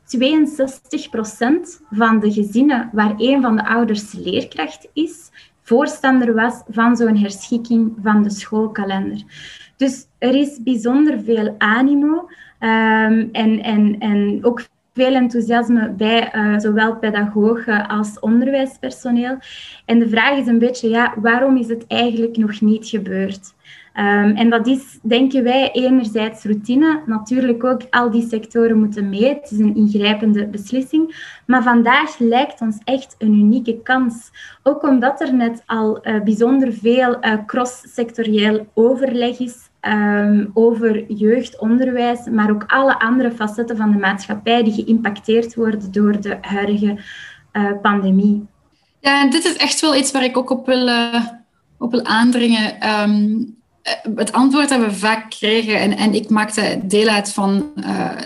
van 1.90 2.20
de 2.20 2.32
gezinnen 2.32 2.90
waar 2.92 3.14
een 3.18 3.42
van 3.42 3.56
de 3.56 3.66
ouders 3.66 4.12
leerkracht 4.12 4.90
is, 4.94 5.30
voorstander 5.62 6.34
was 6.34 6.62
van 6.70 6.96
zo'n 6.96 7.18
herschikking 7.18 7.94
van 8.02 8.24
de 8.24 8.30
schoolkalender. 8.30 9.24
Dus 9.78 10.08
er 10.18 10.36
is 10.36 10.64
bijzonder 10.64 11.22
veel 11.24 11.56
animo 11.58 12.16
um, 12.60 13.30
en, 13.32 13.64
en, 13.64 14.00
en 14.00 14.40
ook 14.42 14.62
veel 14.94 15.14
enthousiasme 15.14 15.90
bij 15.90 16.34
uh, 16.36 16.60
zowel 16.60 16.96
pedagogen 16.96 17.88
als 17.88 18.20
onderwijspersoneel. 18.20 19.38
En 19.86 20.00
de 20.00 20.10
vraag 20.10 20.38
is 20.38 20.48
een 20.48 20.60
beetje, 20.60 20.90
ja, 20.90 21.14
waarom 21.18 21.58
is 21.58 21.68
het 21.68 21.88
eigenlijk 21.88 22.38
nog 22.38 22.62
niet 22.62 22.88
gebeurd? 22.88 23.54
Um, 23.98 24.36
en 24.36 24.50
dat 24.50 24.68
is, 24.68 25.00
denken 25.02 25.44
wij, 25.44 25.72
enerzijds 25.72 26.44
routine. 26.44 27.02
Natuurlijk 27.06 27.64
ook, 27.64 27.82
al 27.90 28.12
die 28.12 28.28
sectoren 28.28 28.80
moeten 28.80 29.10
mee. 29.10 29.28
Het 29.28 29.52
is 29.52 29.60
een 29.60 29.76
ingrijpende 29.76 30.48
beslissing. 30.48 31.32
Maar 31.46 31.64
vandaag 31.64 32.20
lijkt 32.20 32.62
ons 32.62 32.78
echt 32.84 33.16
een 33.18 33.34
unieke 33.34 33.82
kans. 33.84 34.32
Ook 34.64 34.84
omdat 34.84 35.22
er 35.22 35.34
net 35.34 35.64
al 35.66 36.08
uh, 36.08 36.22
bijzonder 36.22 36.74
veel 36.74 37.18
uh, 37.26 37.34
cross-sectorieel 37.46 38.68
overleg 38.74 39.40
is 39.40 39.72
um, 39.88 40.52
over 40.54 41.12
jeugdonderwijs, 41.12 42.20
maar 42.32 42.50
ook 42.50 42.64
alle 42.68 43.00
andere 43.00 43.32
facetten 43.32 43.78
van 43.78 43.92
de 43.92 43.98
maatschappij 43.98 44.64
die 44.64 44.74
geïmpacteerd 44.74 45.56
worden 45.56 45.92
door 45.92 46.22
de 46.22 46.38
huidige 46.42 47.00
uh, 47.54 47.72
pandemie. 47.82 48.46
Ja, 49.00 49.30
dit 49.30 49.46
is 49.46 49.56
echt 49.56 49.82
wel 49.82 49.96
iets 49.96 50.12
waar 50.12 50.24
ik 50.24 50.38
ook 50.38 50.50
op 50.50 50.66
wil, 50.66 50.90
op 51.78 51.92
wil 51.92 52.06
aandringen. 52.06 52.90
Um, 52.90 53.56
eh, 53.82 53.94
het 54.16 54.32
antwoord 54.32 54.70
dat 54.70 54.80
we 54.80 54.94
vaak 54.94 55.30
krijgen, 55.30 55.80
en, 55.80 55.98
en 55.98 56.14
ik 56.14 56.30
maakte 56.30 56.80
deel 56.84 57.08
uit 57.08 57.34
van 57.34 57.72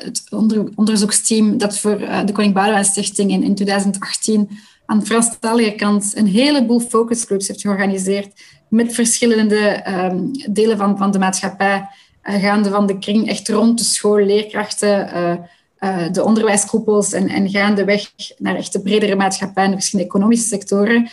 het 0.03 0.27
onder, 0.29 0.69
onderzoeksteam 0.75 1.57
dat 1.57 1.79
voor 1.79 1.97
de 1.97 2.31
Koning 2.31 2.53
Boudewijn 2.53 2.85
Stichting 2.85 3.31
in, 3.31 3.43
in 3.43 3.55
2018 3.55 4.49
aan 4.87 4.99
de 4.99 5.05
Franstalige 5.05 5.71
kant 5.71 6.11
een 6.15 6.27
heleboel 6.27 6.79
focusgroups 6.79 7.47
heeft 7.47 7.61
georganiseerd 7.61 8.41
met 8.69 8.93
verschillende 8.93 9.83
um, 9.87 10.31
delen 10.49 10.77
van, 10.77 10.97
van 10.97 11.11
de 11.11 11.19
maatschappij, 11.19 11.87
uh, 12.23 12.35
gaande 12.35 12.69
van 12.69 12.87
de 12.87 12.97
kring 12.97 13.29
echt 13.29 13.49
rond 13.49 13.77
de 13.77 13.83
school, 13.83 14.17
leerkrachten, 14.17 15.09
uh, 15.15 16.11
de 16.11 16.23
onderwijskoepels 16.23 17.13
en, 17.13 17.29
en 17.29 17.49
gaandeweg 17.49 18.11
naar 18.37 18.55
echt 18.55 18.73
de 18.73 18.81
bredere 18.81 19.15
maatschappij 19.15 19.63
en 19.63 19.69
de 19.69 19.75
verschillende 19.75 20.09
economische 20.09 20.47
sectoren. 20.47 21.09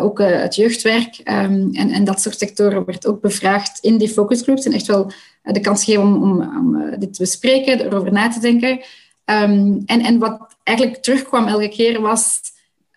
Ook 0.00 0.18
het 0.18 0.54
jeugdwerk 0.54 1.18
um, 1.18 1.68
en, 1.72 1.90
en 1.90 2.04
dat 2.04 2.20
soort 2.20 2.38
sectoren 2.38 2.84
werd 2.84 3.06
ook 3.06 3.20
bevraagd 3.20 3.78
in 3.80 3.98
die 3.98 4.08
focusgroups 4.08 4.64
en 4.64 4.72
echt 4.72 4.86
wel 4.86 5.12
de 5.42 5.60
kans 5.60 5.84
gegeven 5.84 6.06
om, 6.06 6.22
om, 6.22 6.40
om 6.40 6.90
dit 6.98 7.14
te 7.14 7.22
bespreken, 7.22 7.80
erover 7.80 8.12
na 8.12 8.28
te 8.28 8.40
denken. 8.40 8.80
Um, 9.24 9.82
en, 9.86 10.00
en 10.00 10.18
wat 10.18 10.56
eigenlijk 10.64 11.02
terugkwam 11.02 11.46
elke 11.46 11.68
keer 11.68 12.00
was 12.00 12.40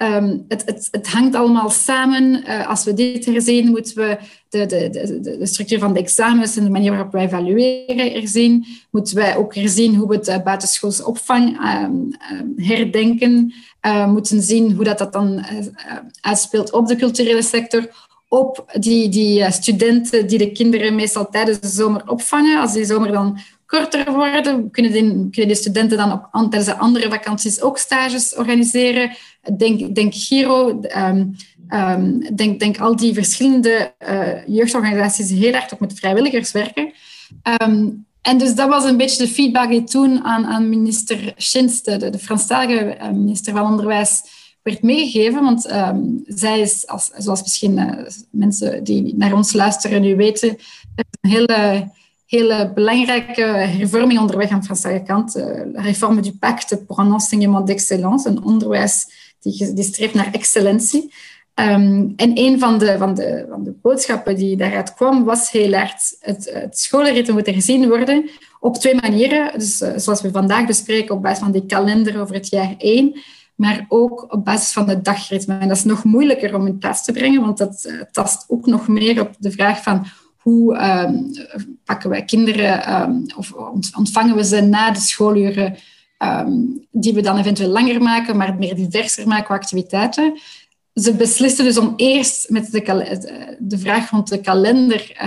Um, 0.02 0.46
het, 0.48 0.66
het, 0.66 0.88
het, 0.92 1.08
hangt 1.08 1.36
allemaal 1.36 1.70
samen. 1.70 2.44
Uh, 2.48 2.68
als 2.68 2.84
we 2.84 2.94
dit 2.94 3.26
herzien, 3.26 3.70
moeten 3.70 3.96
we 3.96 4.18
de, 4.50 4.66
de, 4.66 4.90
de, 5.22 5.46
structuur 5.46 5.80
van 5.80 5.94
de 5.94 6.00
examens 6.00 6.58
en 6.58 6.64
de 6.64 6.70
manier 6.70 6.92
waarop 6.92 7.12
we 7.12 7.20
evalueren 7.20 8.12
herzien. 8.12 8.66
Moeten 8.92 9.16
wij 9.16 9.36
ook 9.36 9.56
herzien 9.56 9.96
hoe 9.96 10.08
we 10.08 10.20
de 10.20 10.32
uh, 10.32 10.44
buitenschoolse 10.44 11.06
opvang 11.06 11.60
um, 11.60 12.16
um, 12.32 12.54
herdenken. 12.56 13.54
Uh, 13.86 14.08
moeten 14.08 14.42
zien 14.42 14.72
hoe 14.74 14.84
dat, 14.84 14.98
dat 14.98 15.14
dan 15.14 15.46
uitspeelt 16.22 16.72
op 16.72 16.88
de 16.88 16.96
culturele 16.96 17.42
sector. 17.42 17.90
Op 18.28 18.66
die, 18.80 19.10
die 19.10 19.52
studenten 19.52 20.28
die 20.28 20.38
de 20.38 20.52
kinderen 20.52 20.96
meestal 20.96 21.30
tijdens 21.30 21.60
de 21.60 21.68
zomer 21.68 22.10
opvangen. 22.10 22.62
Als 22.62 22.74
die 22.74 22.86
zomer 22.86 23.12
dan 23.12 23.40
korter 23.72 24.12
worden, 24.12 24.72
kunnen 24.72 24.92
de, 24.92 25.28
kunnen 25.32 25.56
studenten 25.56 25.98
dan 25.98 26.12
op, 26.12 26.28
tijdens 26.32 26.66
de 26.66 26.78
andere 26.78 27.10
vakanties 27.10 27.62
ook 27.62 27.78
stages 27.78 28.36
organiseren. 28.36 29.12
Denk, 29.58 29.96
denk 29.96 30.14
Giro, 30.16 30.82
um, 30.98 31.36
um, 31.70 32.36
denk, 32.36 32.60
denk 32.60 32.80
al 32.80 32.96
die 32.96 33.14
verschillende 33.14 33.94
uh, 34.10 34.48
jeugdorganisaties 34.48 35.28
die 35.28 35.38
heel 35.38 35.54
erg 35.54 35.74
ook 35.74 35.80
met 35.80 36.00
vrijwilligers 36.00 36.52
werken. 36.52 36.92
Um, 37.62 38.06
en 38.22 38.38
dus 38.38 38.56
dat 38.56 38.70
was 38.70 38.86
een 38.86 38.98
beetje 38.98 39.24
de 39.26 39.32
feedback 39.32 39.70
die 39.70 39.84
toen 39.84 40.24
aan, 40.24 40.46
aan 40.46 40.70
minister 40.70 41.34
Schins, 41.38 41.84
de, 41.84 42.10
de 42.10 42.20
Franstalige 42.20 42.80
eh, 42.80 43.10
minister 43.10 43.54
van 43.54 43.66
Onderwijs, 43.66 44.22
werd 44.64 44.82
meegegeven. 44.82 45.44
Want 45.44 45.62
zij 46.26 46.60
is, 46.60 46.88
als, 46.88 47.12
zoals 47.18 47.42
misschien 47.42 47.78
uh, 47.78 48.08
mensen 48.32 48.84
die 48.84 49.16
naar 49.16 49.34
ons 49.34 49.54
luisteren 49.54 50.02
nu 50.02 50.16
weten, 50.16 50.58
een 51.22 51.30
hele 51.30 51.90
hele 52.32 52.72
belangrijke 52.74 53.44
hervorming 53.44 54.20
onderweg 54.20 54.50
aan 54.50 54.60
de 54.60 54.66
Franse 54.66 55.02
kant. 55.06 55.38
Uh, 55.38 55.44
la 55.74 55.82
réforme 55.82 56.22
du 56.22 56.32
pacte 56.32 56.78
pour 56.86 57.00
un 57.00 57.12
enseignement 57.12 57.68
d'excellence, 57.68 58.30
een 58.30 58.44
onderwijs 58.44 59.08
die, 59.40 59.74
die 59.74 59.84
streeft 59.84 60.14
naar 60.14 60.32
excellentie. 60.32 61.14
Um, 61.56 62.14
en 62.16 62.32
een 62.34 62.60
van 62.60 62.78
de, 62.78 62.98
van, 62.98 63.14
de, 63.14 63.46
van 63.50 63.64
de 63.64 63.74
boodschappen 63.82 64.36
die 64.36 64.58
daaruit 64.58 64.94
kwam, 64.94 65.24
was 65.24 65.52
heel 65.52 65.74
erg 65.74 65.92
het, 66.20 66.50
het 66.54 66.80
scholenritme 66.80 67.34
moet 67.34 67.50
gezien 67.50 67.88
worden 67.88 68.30
op 68.60 68.76
twee 68.76 68.96
manieren. 68.96 69.60
Dus, 69.60 69.82
uh, 69.82 69.90
zoals 69.96 70.22
we 70.22 70.32
vandaag 70.32 70.66
bespreken, 70.66 71.16
op 71.16 71.22
basis 71.22 71.44
van 71.44 71.52
die 71.52 71.66
kalender 71.66 72.22
over 72.22 72.36
het 72.36 72.50
jaar 72.50 72.76
1, 72.78 73.22
maar 73.56 73.86
ook 73.88 74.34
op 74.34 74.46
basis 74.46 74.72
van 74.72 74.90
het 74.90 75.06
dagritme. 75.06 75.58
En 75.58 75.68
dat 75.68 75.78
is 75.78 75.84
nog 75.84 76.04
moeilijker 76.04 76.56
om 76.56 76.68
in 76.68 76.78
plaats 76.78 77.04
te 77.04 77.12
brengen, 77.12 77.42
want 77.42 77.58
dat 77.58 77.86
uh, 77.88 78.02
tast 78.12 78.46
ook 78.48 78.66
nog 78.66 78.88
meer 78.88 79.22
op 79.22 79.36
de 79.40 79.52
vraag 79.52 79.84
van 79.84 80.06
hoe 80.42 80.76
um, 81.04 81.32
pakken 81.86 82.10
wij 82.10 82.26
kinderen 82.26 83.02
um, 83.02 83.26
of 83.38 83.54
ontvangen 83.96 84.36
we 84.36 84.44
ze 84.44 84.62
na 84.62 84.92
de 84.92 85.00
schooluren, 85.00 85.76
um, 86.18 86.88
die 86.92 87.14
we 87.14 87.22
dan 87.22 87.38
eventueel 87.38 87.70
langer 87.70 88.02
maken, 88.02 88.38
maar 88.38 88.56
meer 88.56 88.76
diverser 88.76 89.28
maken 89.28 89.46
qua 89.46 89.56
activiteiten. 89.56 90.40
Ze 90.94 91.14
beslissen 91.14 91.66
dus 91.66 91.78
om 91.78 91.94
eerst 91.96 92.50
met 92.50 92.72
de, 92.72 93.58
de 93.60 93.78
vraag 93.78 94.10
rond 94.10 94.30
de 94.30 94.42
kalender 94.42 95.18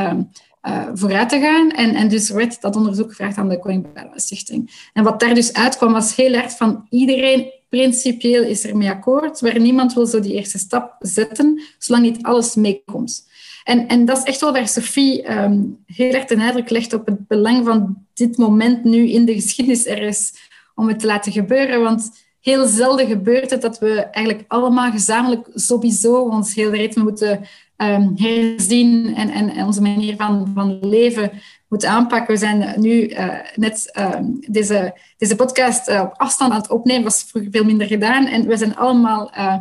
uh, 0.66 0.88
vooruit 0.94 1.28
te 1.28 1.40
gaan. 1.40 1.70
En, 1.70 1.94
en 1.94 2.08
dus 2.08 2.30
werd 2.30 2.60
dat 2.60 2.76
onderzoek 2.76 3.08
gevraagd 3.08 3.36
aan 3.36 3.48
de 3.48 3.58
Koning 3.58 3.86
Stichting. 4.14 4.88
En 4.92 5.04
wat 5.04 5.20
daar 5.20 5.34
dus 5.34 5.52
uitkwam, 5.52 5.92
was 5.92 6.16
heel 6.16 6.32
erg 6.32 6.56
van 6.56 6.86
iedereen 6.90 7.52
principieel 7.68 8.42
is 8.42 8.64
er 8.64 8.76
mee 8.76 8.88
akkoord, 8.88 9.40
maar 9.40 9.60
niemand 9.60 9.94
wil 9.94 10.06
zo 10.06 10.20
die 10.20 10.34
eerste 10.34 10.58
stap 10.58 10.96
zetten, 10.98 11.60
zolang 11.78 12.04
niet 12.04 12.22
alles 12.22 12.54
meekomt. 12.54 13.26
En, 13.64 13.88
en 13.88 14.04
dat 14.04 14.18
is 14.18 14.24
echt 14.24 14.40
wel 14.40 14.52
waar 14.52 14.68
Sophie 14.68 15.30
um, 15.32 15.78
heel 15.86 16.12
erg 16.12 16.24
de 16.24 16.36
nadruk 16.36 16.70
legt 16.70 16.92
op 16.92 17.06
het 17.06 17.26
belang 17.26 17.64
van 17.64 17.96
dit 18.14 18.36
moment 18.36 18.84
nu 18.84 19.10
in 19.10 19.24
de 19.24 19.34
geschiedenis 19.34 19.86
er 19.86 20.02
is 20.02 20.32
om 20.74 20.88
het 20.88 20.98
te 20.98 21.06
laten 21.06 21.32
gebeuren. 21.32 21.82
Want 21.82 22.10
heel 22.40 22.66
zelden 22.66 23.06
gebeurt 23.06 23.50
het 23.50 23.62
dat 23.62 23.78
we 23.78 24.00
eigenlijk 24.00 24.44
allemaal 24.48 24.90
gezamenlijk 24.90 25.48
sowieso 25.54 26.14
ons 26.14 26.54
hele 26.54 26.76
ritme 26.76 27.02
moeten 27.02 27.40
um, 27.76 28.12
herzien 28.16 29.14
en, 29.14 29.30
en, 29.30 29.64
onze 29.64 29.82
manier 29.82 30.16
van, 30.16 30.50
van 30.54 30.78
leven 30.80 31.30
moeten 31.68 31.88
aanpakken. 31.88 32.34
We 32.34 32.40
zijn 32.40 32.80
nu 32.80 33.08
uh, 33.08 33.34
net 33.54 33.98
um, 33.98 34.40
deze, 34.46 34.98
deze 35.18 35.36
podcast 35.36 35.88
uh, 35.88 36.00
op 36.00 36.14
afstand 36.16 36.52
aan 36.52 36.60
het 36.60 36.70
opnemen, 36.70 37.04
was 37.04 37.24
vroeger 37.28 37.50
veel 37.50 37.64
minder 37.64 37.86
gedaan. 37.86 38.26
En 38.26 38.46
we 38.46 38.56
zijn 38.56 38.76
allemaal, 38.76 39.30
uh, 39.36 39.56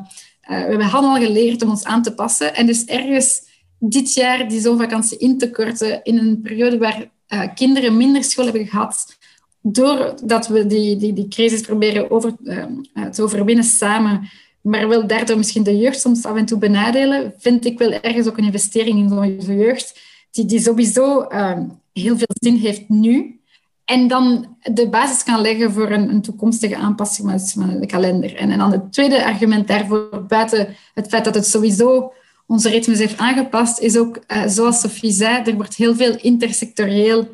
we 0.47 0.53
hebben 0.53 0.91
allemaal 0.91 1.21
geleerd 1.21 1.61
om 1.61 1.69
ons 1.69 1.83
aan 1.83 2.01
te 2.01 2.13
passen. 2.13 2.55
En 2.55 2.65
dus 2.65 2.85
ergens 2.85 3.51
dit 3.89 4.13
jaar 4.13 4.49
die 4.49 4.59
zomervakantie 4.59 5.17
in 5.17 5.37
te 5.37 5.51
korten 5.51 6.03
in 6.03 6.17
een 6.17 6.41
periode 6.41 6.77
waar 6.77 7.09
uh, 7.27 7.43
kinderen 7.55 7.97
minder 7.97 8.23
school 8.23 8.45
hebben 8.45 8.67
gehad, 8.67 9.17
doordat 9.61 10.47
we 10.47 10.67
die, 10.67 10.97
die, 10.97 11.13
die 11.13 11.27
crisis 11.27 11.61
proberen 11.61 12.11
over, 12.11 12.35
uh, 12.43 12.65
te 13.05 13.21
overwinnen 13.21 13.63
samen, 13.63 14.29
maar 14.61 14.87
wel 14.87 15.07
daardoor 15.07 15.37
misschien 15.37 15.63
de 15.63 15.77
jeugd 15.77 15.99
soms 15.99 16.25
af 16.25 16.35
en 16.35 16.45
toe 16.45 16.57
benadelen, 16.57 17.33
vind 17.37 17.65
ik 17.65 17.77
wel 17.77 17.91
ergens 17.91 18.27
ook 18.27 18.37
een 18.37 18.43
investering 18.43 18.99
in 18.99 19.09
zo'n 19.09 19.57
jeugd, 19.57 19.99
die, 20.31 20.45
die 20.45 20.59
sowieso 20.59 21.27
uh, 21.29 21.59
heel 21.93 22.17
veel 22.17 22.35
zin 22.41 22.55
heeft 22.55 22.89
nu. 22.89 23.37
En 23.85 24.07
dan 24.07 24.55
de 24.73 24.89
basis 24.89 25.23
kan 25.23 25.41
leggen 25.41 25.71
voor 25.71 25.91
een, 25.91 26.09
een 26.09 26.21
toekomstige 26.21 26.75
aanpassing 26.75 27.41
van 27.45 27.79
de 27.79 27.85
kalender. 27.85 28.35
En, 28.35 28.49
en 28.51 28.57
dan 28.57 28.71
het 28.71 28.93
tweede 28.93 29.25
argument 29.25 29.67
daarvoor, 29.67 30.25
buiten 30.27 30.75
het 30.93 31.07
feit 31.07 31.25
dat 31.25 31.35
het 31.35 31.45
sowieso 31.45 32.13
onze 32.47 32.69
ritmes 32.69 32.99
heeft 32.99 33.17
aangepast, 33.17 33.79
is 33.79 33.97
ook, 33.97 34.19
uh, 34.27 34.43
zoals 34.47 34.79
Sophie 34.79 35.11
zei, 35.11 35.43
er 35.43 35.55
wordt 35.55 35.75
heel 35.75 35.95
veel 35.95 36.17
intersectorieel 36.21 37.27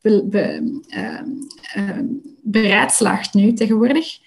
be, 0.00 0.80
uh, 1.76 1.98
beraadslaagd 2.42 3.34
nu 3.34 3.52
tegenwoordig. 3.52 4.18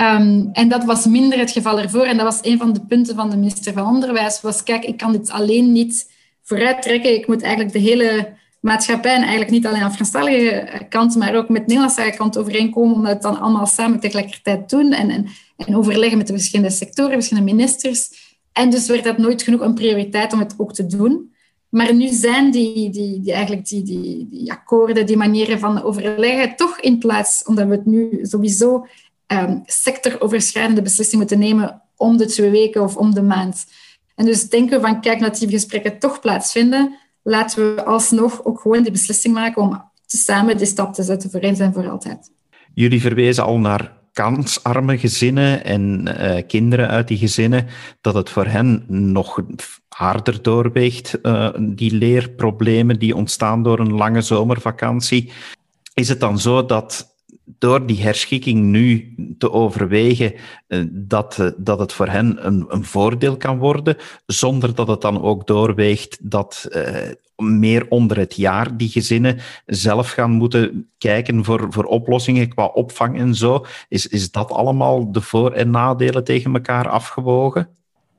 Um, 0.00 0.48
en 0.52 0.68
dat 0.68 0.84
was 0.84 1.06
minder 1.06 1.38
het 1.38 1.50
geval 1.50 1.80
ervoor. 1.80 2.04
En 2.04 2.16
dat 2.16 2.26
was 2.26 2.38
een 2.42 2.58
van 2.58 2.72
de 2.72 2.80
punten 2.80 3.14
van 3.14 3.30
de 3.30 3.36
minister 3.36 3.72
van 3.72 3.86
Onderwijs. 3.86 4.40
Was, 4.40 4.62
kijk, 4.62 4.84
ik 4.84 4.96
kan 4.96 5.12
dit 5.12 5.30
alleen 5.30 5.72
niet 5.72 6.10
vooruit 6.42 6.82
trekken. 6.82 7.14
Ik 7.14 7.26
moet 7.26 7.42
eigenlijk 7.42 7.72
de 7.72 7.78
hele 7.78 8.32
maatschappij, 8.60 9.14
en 9.14 9.20
eigenlijk 9.20 9.50
niet 9.50 9.66
alleen 9.66 9.82
aan 9.82 9.94
Franstalige 9.94 10.86
kant, 10.88 11.16
maar 11.16 11.34
ook 11.34 11.48
met 11.48 11.68
de 11.68 11.74
Nederlandse 11.74 12.14
kant 12.16 12.38
overeenkomen, 12.38 12.94
om 12.94 13.04
dat 13.04 13.22
dan 13.22 13.40
allemaal 13.40 13.66
samen 13.66 14.00
tegelijkertijd 14.00 14.70
doen 14.70 14.92
en, 14.92 15.10
en, 15.10 15.26
en 15.56 15.76
overleggen 15.76 16.18
met 16.18 16.26
de 16.26 16.32
verschillende 16.32 16.70
sectoren, 16.70 17.12
verschillende 17.12 17.52
ministers. 17.52 18.23
En 18.54 18.70
dus 18.70 18.86
werd 18.86 19.04
dat 19.04 19.18
nooit 19.18 19.42
genoeg 19.42 19.60
een 19.60 19.74
prioriteit 19.74 20.32
om 20.32 20.38
het 20.38 20.54
ook 20.56 20.74
te 20.74 20.86
doen. 20.86 21.32
Maar 21.68 21.94
nu 21.94 22.08
zijn 22.08 22.50
die, 22.50 22.90
die, 22.90 23.20
die, 23.20 23.32
eigenlijk 23.32 23.66
die, 23.66 23.82
die, 23.82 24.28
die 24.30 24.52
akkoorden, 24.52 25.06
die 25.06 25.16
manieren 25.16 25.58
van 25.58 25.82
overleggen, 25.82 26.56
toch 26.56 26.80
in 26.80 26.98
plaats, 26.98 27.44
omdat 27.44 27.66
we 27.66 27.74
het 27.74 27.86
nu 27.86 28.18
sowieso 28.22 28.86
um, 29.26 29.62
sectoroverschrijdende 29.66 30.82
beslissingen 30.82 31.26
moeten 31.26 31.46
nemen 31.46 31.82
om 31.96 32.16
de 32.16 32.26
twee 32.26 32.50
weken 32.50 32.82
of 32.82 32.96
om 32.96 33.14
de 33.14 33.22
maand. 33.22 33.66
En 34.14 34.24
dus 34.24 34.48
denken 34.48 34.80
we 34.80 34.86
van, 34.86 35.00
kijk, 35.00 35.20
dat 35.20 35.38
die 35.38 35.48
gesprekken 35.48 35.98
toch 35.98 36.20
plaatsvinden, 36.20 36.98
laten 37.22 37.74
we 37.74 37.84
alsnog 37.84 38.44
ook 38.44 38.60
gewoon 38.60 38.82
die 38.82 38.92
beslissing 38.92 39.34
maken 39.34 39.62
om 39.62 39.82
samen 40.06 40.56
die 40.56 40.66
stap 40.66 40.94
te 40.94 41.02
zetten 41.02 41.30
voor 41.30 41.40
eens 41.40 41.58
en 41.58 41.72
voor 41.72 41.90
altijd. 41.90 42.30
Jullie 42.74 43.00
verwezen 43.00 43.44
al 43.44 43.58
naar 43.58 44.03
kansarme 44.14 44.98
gezinnen 44.98 45.64
en 45.64 46.08
uh, 46.08 46.42
kinderen 46.46 46.88
uit 46.88 47.08
die 47.08 47.18
gezinnen, 47.18 47.66
dat 48.00 48.14
het 48.14 48.30
voor 48.30 48.46
hen 48.46 48.84
nog 48.88 49.40
harder 49.88 50.42
doorweegt, 50.42 51.18
uh, 51.22 51.48
die 51.60 51.94
leerproblemen 51.94 52.98
die 52.98 53.16
ontstaan 53.16 53.62
door 53.62 53.78
een 53.78 53.92
lange 53.92 54.22
zomervakantie. 54.22 55.32
Is 55.94 56.08
het 56.08 56.20
dan 56.20 56.38
zo 56.38 56.66
dat 56.66 57.12
door 57.58 57.86
die 57.86 58.02
herschikking 58.02 58.62
nu 58.62 59.14
te 59.38 59.52
overwegen 59.52 60.34
uh, 60.68 60.84
dat, 60.90 61.54
dat 61.56 61.78
het 61.78 61.92
voor 61.92 62.08
hen 62.08 62.46
een, 62.46 62.64
een, 62.68 62.84
voordeel 62.84 63.36
kan 63.36 63.58
worden, 63.58 63.96
zonder 64.26 64.74
dat 64.74 64.88
het 64.88 65.00
dan 65.00 65.22
ook 65.22 65.46
doorweegt 65.46 66.18
dat 66.30 66.68
meer 67.36 67.86
onder 67.88 68.16
het 68.16 68.36
jaar 68.36 68.76
die 68.76 68.88
gezinnen 68.88 69.38
zelf 69.66 70.10
gaan 70.10 70.30
moeten 70.30 70.88
kijken 70.98 71.44
voor, 71.44 71.66
voor 71.70 71.84
oplossingen 71.84 72.48
qua 72.48 72.66
opvang 72.66 73.18
en 73.18 73.34
zo. 73.34 73.64
Is, 73.88 74.06
is 74.06 74.30
dat 74.30 74.50
allemaal 74.50 75.12
de 75.12 75.20
voor- 75.20 75.52
en 75.52 75.70
nadelen 75.70 76.24
tegen 76.24 76.54
elkaar 76.54 76.88
afgewogen? 76.88 77.68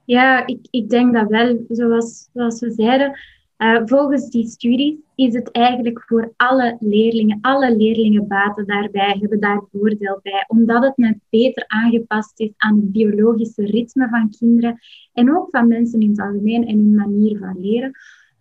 Ja, 0.06 0.48
ik, 0.48 0.68
ik 0.70 0.90
denk 0.90 1.14
dat 1.14 1.30
wel. 1.30 1.66
Zoals, 1.70 2.30
zoals 2.34 2.60
we 2.60 2.72
zeiden, 2.72 3.20
uh, 3.58 3.82
volgens 3.86 4.30
die 4.30 4.48
studies 4.48 4.96
is 5.16 5.34
het 5.34 5.52
eigenlijk 5.52 6.04
voor 6.08 6.34
alle 6.36 6.78
leerlingen, 6.80 7.38
alle 7.42 7.76
leerlingen 7.76 8.28
baten 8.28 8.66
daarbij, 8.68 9.18
hebben 9.20 9.40
daar 9.40 9.62
voordeel 9.72 10.20
bij, 10.24 10.44
omdat 10.48 10.84
het 10.84 10.98
net 10.98 11.18
beter 11.30 11.64
aangepast 11.68 12.40
is 12.40 12.52
aan 12.58 12.76
het 12.76 12.92
biologische 12.92 13.66
ritme 13.66 14.08
van 14.10 14.34
kinderen 14.40 14.80
en 15.14 15.36
ook 15.36 15.48
van 15.52 15.68
mensen 15.68 16.02
in 16.02 16.10
het 16.10 16.20
algemeen 16.20 16.68
en 16.68 16.78
hun 16.78 16.96
manier 16.96 17.38
van 17.38 17.60
leren. 17.60 17.92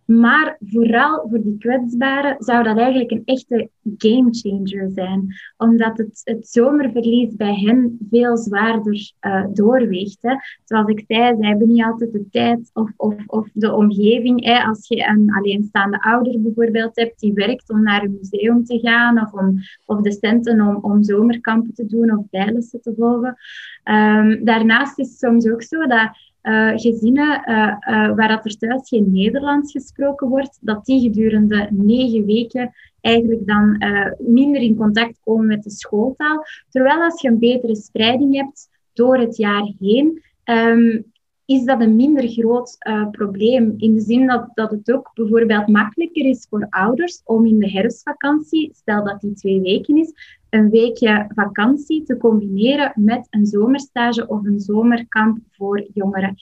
Maar 0.05 0.57
vooral 0.59 1.27
voor 1.29 1.41
die 1.41 1.57
kwetsbaren 1.57 2.35
zou 2.39 2.63
dat 2.63 2.77
eigenlijk 2.77 3.11
een 3.11 3.21
echte 3.25 3.69
gamechanger 3.97 4.89
zijn. 4.93 5.35
Omdat 5.57 5.97
het, 5.97 6.21
het 6.23 6.47
zomerverlies 6.47 7.35
bij 7.35 7.55
hen 7.55 7.97
veel 8.09 8.37
zwaarder 8.37 9.11
uh, 9.21 9.45
doorweegt. 9.53 10.17
Hè. 10.21 10.35
Zoals 10.63 10.87
ik 10.87 11.03
zei, 11.07 11.35
ze 11.35 11.45
hebben 11.45 11.67
niet 11.67 11.83
altijd 11.83 12.11
de 12.11 12.29
tijd 12.29 12.69
of, 12.73 12.91
of, 12.97 13.15
of 13.27 13.49
de 13.53 13.73
omgeving. 13.73 14.45
Hè. 14.45 14.63
Als 14.63 14.87
je 14.87 15.07
een 15.07 15.33
alleenstaande 15.33 16.01
ouder 16.01 16.41
bijvoorbeeld 16.41 16.95
hebt 16.95 17.19
die 17.19 17.33
werkt 17.33 17.69
om 17.69 17.83
naar 17.83 18.03
een 18.03 18.17
museum 18.21 18.63
te 18.63 18.79
gaan 18.79 19.21
of, 19.21 19.33
om, 19.33 19.57
of 19.85 20.01
de 20.01 20.11
centen 20.11 20.61
om, 20.61 20.75
om 20.75 21.03
zomerkampen 21.03 21.73
te 21.73 21.85
doen 21.85 22.17
of 22.17 22.29
bijlessen 22.29 22.81
te 22.81 22.93
volgen. 22.97 23.35
Um, 23.83 24.45
daarnaast 24.45 24.99
is 24.99 25.09
het 25.09 25.17
soms 25.17 25.49
ook 25.49 25.63
zo 25.63 25.87
dat 25.87 26.09
uh, 26.45 26.71
gezinnen 26.75 27.41
uh, 27.49 27.55
uh, 27.55 28.15
waar 28.15 28.27
dat 28.27 28.45
er 28.45 28.57
thuis 28.57 28.89
geen 28.89 29.11
Nederlands 29.11 29.71
gesproken 29.71 30.27
wordt, 30.27 30.57
dat 30.61 30.85
die 30.85 31.01
gedurende 31.01 31.67
negen 31.71 32.25
weken 32.25 32.73
eigenlijk 33.01 33.47
dan 33.47 33.77
minder 34.17 34.61
in 34.61 34.75
contact 34.75 35.19
komen 35.23 35.47
met 35.47 35.63
de 35.63 35.69
schooltaal. 35.69 36.45
Terwijl 36.69 37.01
als 37.01 37.21
je 37.21 37.27
een 37.27 37.39
betere 37.39 37.75
spreiding 37.75 38.35
hebt 38.35 38.69
door 38.93 39.17
het 39.17 39.37
jaar 39.37 39.71
heen, 39.79 40.23
um, 40.45 41.13
is 41.45 41.63
dat 41.63 41.81
een 41.81 41.95
minder 41.95 42.27
groot 42.27 42.77
probleem. 43.11 43.73
In 43.77 43.93
de 43.93 44.01
zin 44.01 44.27
dat, 44.27 44.49
dat 44.53 44.71
het 44.71 44.91
ook 44.91 45.11
bijvoorbeeld 45.13 45.67
makkelijker 45.67 46.25
is 46.25 46.47
voor 46.49 46.67
ouders 46.69 47.21
om 47.23 47.45
in 47.45 47.59
de 47.59 47.69
herfstvakantie, 47.69 48.69
stel 48.73 49.03
dat 49.03 49.21
die 49.21 49.33
twee 49.33 49.61
weken 49.61 49.97
is, 49.97 50.13
een 50.55 50.69
weekje 50.69 51.25
vakantie 51.35 52.03
te 52.03 52.17
combineren 52.17 52.91
met 52.95 53.27
een 53.29 53.45
zomerstage 53.45 54.27
of 54.27 54.45
een 54.45 54.59
zomerkamp 54.59 55.39
voor 55.51 55.87
jongeren. 55.93 56.35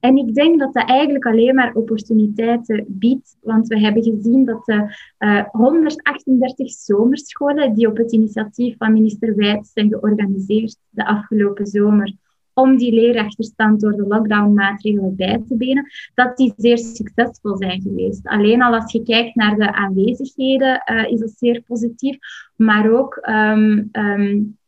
En 0.00 0.16
ik 0.16 0.34
denk 0.34 0.58
dat 0.58 0.72
dat 0.72 0.88
eigenlijk 0.88 1.26
alleen 1.26 1.54
maar 1.54 1.74
opportuniteiten 1.74 2.84
biedt, 2.88 3.36
want 3.40 3.66
we 3.66 3.80
hebben 3.80 4.02
gezien 4.02 4.44
dat 4.44 4.64
de 4.64 4.96
uh, 5.18 5.44
138 5.50 6.70
zomerscholen 6.70 7.74
die 7.74 7.88
op 7.88 7.96
het 7.96 8.12
initiatief 8.12 8.76
van 8.76 8.92
minister 8.92 9.36
Wijts 9.36 9.72
zijn 9.72 9.88
georganiseerd 9.88 10.76
de 10.88 11.06
afgelopen 11.06 11.66
zomer, 11.66 12.14
om 12.60 12.76
die 12.76 12.92
leerachterstand 12.92 13.80
door 13.80 13.92
de 13.92 14.06
lockdownmaatregelen 14.06 15.16
bij 15.16 15.42
te 15.48 15.56
benen, 15.56 15.90
dat 16.14 16.36
die 16.36 16.52
zeer 16.56 16.78
succesvol 16.78 17.56
zijn 17.56 17.82
geweest. 17.82 18.26
Alleen 18.26 18.62
al 18.62 18.74
als 18.74 18.92
je 18.92 19.02
kijkt 19.02 19.34
naar 19.34 19.56
de 19.56 19.72
aanwezigheden, 19.72 20.82
uh, 20.92 21.12
is 21.12 21.20
dat 21.20 21.32
zeer 21.36 21.62
positief. 21.66 22.18
Maar 22.56 22.90
ook 22.92 23.18
um, 23.28 23.88
um, 23.92 24.58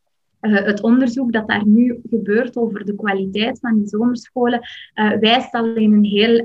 uh, 0.40 0.64
het 0.64 0.82
onderzoek 0.82 1.32
dat 1.32 1.48
daar 1.48 1.66
nu 1.66 2.00
gebeurt 2.10 2.56
over 2.56 2.84
de 2.84 2.94
kwaliteit 2.94 3.58
van 3.58 3.78
die 3.78 3.88
zomerscholen 3.88 4.60
uh, 4.94 5.12
wijst 5.18 5.52
al 5.52 5.74
in 5.74 5.92
een 5.92 6.04
heel 6.04 6.42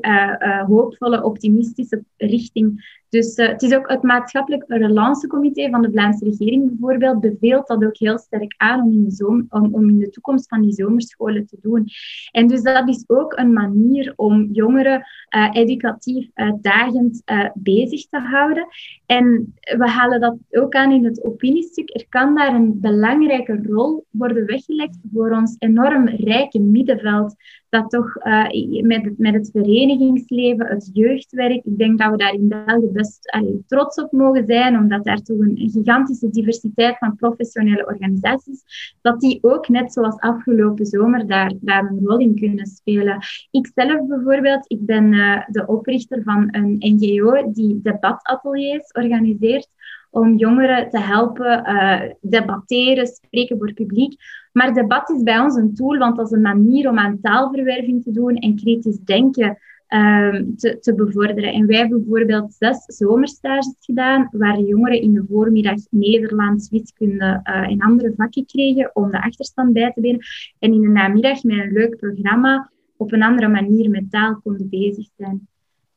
hoopvolle, 0.67 1.23
optimistische 1.23 2.03
richting. 2.17 2.95
Dus 3.09 3.37
uh, 3.37 3.47
het 3.47 3.61
is 3.61 3.73
ook 3.73 3.89
het 3.89 4.03
maatschappelijk 4.03 4.63
relancecomité 4.67 5.69
van 5.69 5.81
de 5.81 5.91
Vlaamse 5.91 6.25
regering 6.25 6.69
bijvoorbeeld 6.69 7.19
beveelt 7.19 7.67
dat 7.67 7.85
ook 7.85 7.97
heel 7.97 8.17
sterk 8.17 8.53
aan 8.57 8.81
om 8.81 8.91
in, 8.91 9.09
de 9.09 9.45
om, 9.49 9.89
in 9.89 9.99
de 9.99 10.09
toekomst 10.09 10.47
van 10.47 10.61
die 10.61 10.73
zomerscholen 10.73 11.45
te 11.45 11.57
doen. 11.61 11.87
En 12.31 12.47
dus 12.47 12.61
dat 12.61 12.89
is 12.89 13.03
ook 13.07 13.37
een 13.37 13.53
manier 13.53 14.13
om 14.15 14.49
jongeren 14.51 15.05
uh, 15.35 15.49
educatief 15.53 16.29
uitdagend 16.33 17.21
uh, 17.25 17.49
bezig 17.53 18.07
te 18.09 18.19
houden. 18.19 18.67
En 19.05 19.53
we 19.77 19.89
halen 19.89 20.21
dat 20.21 20.37
ook 20.51 20.73
aan 20.73 20.91
in 20.91 21.05
het 21.05 21.23
opiniestuk. 21.23 21.95
Er 21.95 22.05
kan 22.09 22.35
daar 22.35 22.55
een 22.55 22.79
belangrijke 22.79 23.59
rol 23.63 24.05
worden 24.09 24.45
weggelegd 24.45 24.97
voor 25.13 25.31
ons 25.31 25.55
enorm 25.59 26.07
rijke 26.07 26.59
middenveld 26.59 27.35
dat 27.69 27.89
toch 27.89 28.25
uh, 28.25 28.81
met, 28.81 29.17
met 29.17 29.33
het 29.33 29.49
verenigingsleven, 29.51 30.65
het 30.65 30.89
jeugdwerk, 30.93 31.65
ik 31.65 31.77
denk 31.77 31.99
dat 31.99 32.11
we 32.11 32.17
daar 32.17 32.33
in 32.33 32.47
België 32.47 32.89
best 32.91 33.31
allee, 33.31 33.63
trots 33.67 34.01
op 34.01 34.11
mogen 34.11 34.45
zijn, 34.47 34.77
omdat 34.77 35.03
daar 35.05 35.21
toch 35.21 35.39
een, 35.39 35.69
gigantische 35.73 36.29
diversiteit 36.29 36.97
van 36.97 37.15
professionele 37.15 37.85
organisaties, 37.85 38.63
dat 39.01 39.19
die 39.19 39.37
ook 39.41 39.67
net 39.67 39.93
zoals 39.93 40.19
afgelopen 40.19 40.85
zomer 40.85 41.27
daar, 41.27 41.53
daar 41.59 41.83
een 41.83 42.01
rol 42.03 42.17
in 42.17 42.35
kunnen 42.35 42.65
spelen. 42.65 43.17
Ik 43.51 43.71
zelf 43.75 44.07
bijvoorbeeld, 44.07 44.71
ik 44.71 44.85
ben 44.85 45.13
uh, 45.13 45.41
de 45.47 45.65
oprichter 45.67 46.23
van 46.23 46.47
een 46.51 46.75
NGO 46.79 47.51
die 47.51 47.79
debatateliers 47.81 48.91
organiseert 48.91 49.67
om 50.09 50.37
jongeren 50.37 50.89
te 50.89 50.99
helpen 50.99 51.63
uh, 51.69 52.01
debatteren, 52.21 53.07
spreken 53.07 53.57
voor 53.57 53.73
publiek. 53.73 54.15
Maar 54.57 54.73
debat 54.73 55.09
is 55.09 55.23
bij 55.23 55.39
ons 55.39 55.55
een 55.55 55.73
tool, 55.73 55.97
want 55.97 56.15
dat 56.15 56.25
is 56.25 56.31
een 56.31 56.41
manier 56.41 56.89
om 56.89 56.97
aan 56.97 57.19
taalverwerving 57.21 58.03
te 58.03 58.11
doen 58.11 58.35
en 58.35 58.55
kritisch 58.55 58.99
denken 58.99 59.57
uh, 59.89 60.41
te, 60.55 60.77
te, 60.79 60.95
bevorderen. 60.95 61.53
En 61.53 61.67
wij 61.67 61.77
hebben 61.77 61.97
bijvoorbeeld 61.97 62.53
zes 62.53 62.83
zomerstages 62.85 63.75
gedaan, 63.79 64.27
waar 64.31 64.59
jongeren 64.59 65.01
in 65.01 65.13
de 65.13 65.25
voormiddag 65.29 65.75
Nederlands, 65.89 66.69
wiskunde 66.69 67.41
uh, 67.43 67.71
en 67.71 67.81
andere 67.81 68.13
vakken 68.15 68.45
kregen 68.45 68.89
om 68.93 69.11
de 69.11 69.21
achterstand 69.21 69.73
bij 69.73 69.91
te 69.91 70.01
benen. 70.01 70.19
En 70.59 70.73
in 70.73 70.81
de 70.81 70.89
namiddag 70.89 71.43
met 71.43 71.57
een 71.57 71.71
leuk 71.71 71.97
programma 71.97 72.71
op 72.97 73.11
een 73.11 73.23
andere 73.23 73.47
manier 73.47 73.89
met 73.89 74.11
taal 74.11 74.39
konden 74.43 74.69
bezig 74.69 75.07
zijn. 75.17 75.47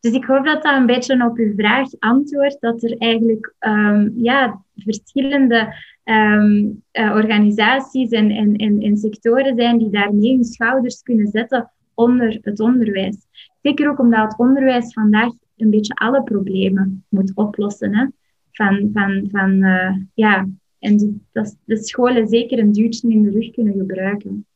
Dus 0.00 0.12
ik 0.12 0.24
hoop 0.24 0.44
dat 0.44 0.62
dat 0.62 0.76
een 0.76 0.86
beetje 0.86 1.24
op 1.24 1.36
uw 1.36 1.54
vraag 1.56 1.88
antwoordt, 1.98 2.60
dat 2.60 2.82
er 2.82 2.96
eigenlijk 2.98 3.54
um, 3.58 4.12
ja, 4.16 4.62
verschillende 4.76 5.74
um, 6.04 6.82
uh, 6.92 7.12
organisaties 7.14 8.10
en, 8.10 8.30
en, 8.30 8.56
en, 8.56 8.80
en, 8.80 8.96
sectoren 8.96 9.56
zijn 9.56 9.78
die 9.78 9.90
daarmee 9.90 10.34
hun 10.34 10.44
schouders 10.44 11.02
kunnen 11.02 11.26
zetten 11.26 11.70
onder 11.94 12.38
het 12.42 12.60
onderwijs. 12.60 13.16
Zeker 13.62 13.90
ook 13.90 13.98
omdat 13.98 14.22
het 14.22 14.38
onderwijs 14.38 14.92
vandaag 14.92 15.32
een 15.56 15.70
beetje 15.70 15.94
alle 15.94 16.22
problemen 16.22 17.04
moet 17.08 17.32
oplossen. 17.34 17.96
Hè? 17.96 18.06
Van, 18.52 18.90
van, 18.92 19.28
van, 19.30 19.50
uh, 19.50 19.96
ja, 20.14 20.48
en 20.78 21.26
dat 21.32 21.56
de 21.64 21.76
scholen 21.76 22.28
zeker 22.28 22.58
een 22.58 22.72
duwtje 22.72 23.10
in 23.10 23.22
de 23.22 23.30
rug 23.30 23.50
kunnen 23.50 23.74
gebruiken. 23.74 24.46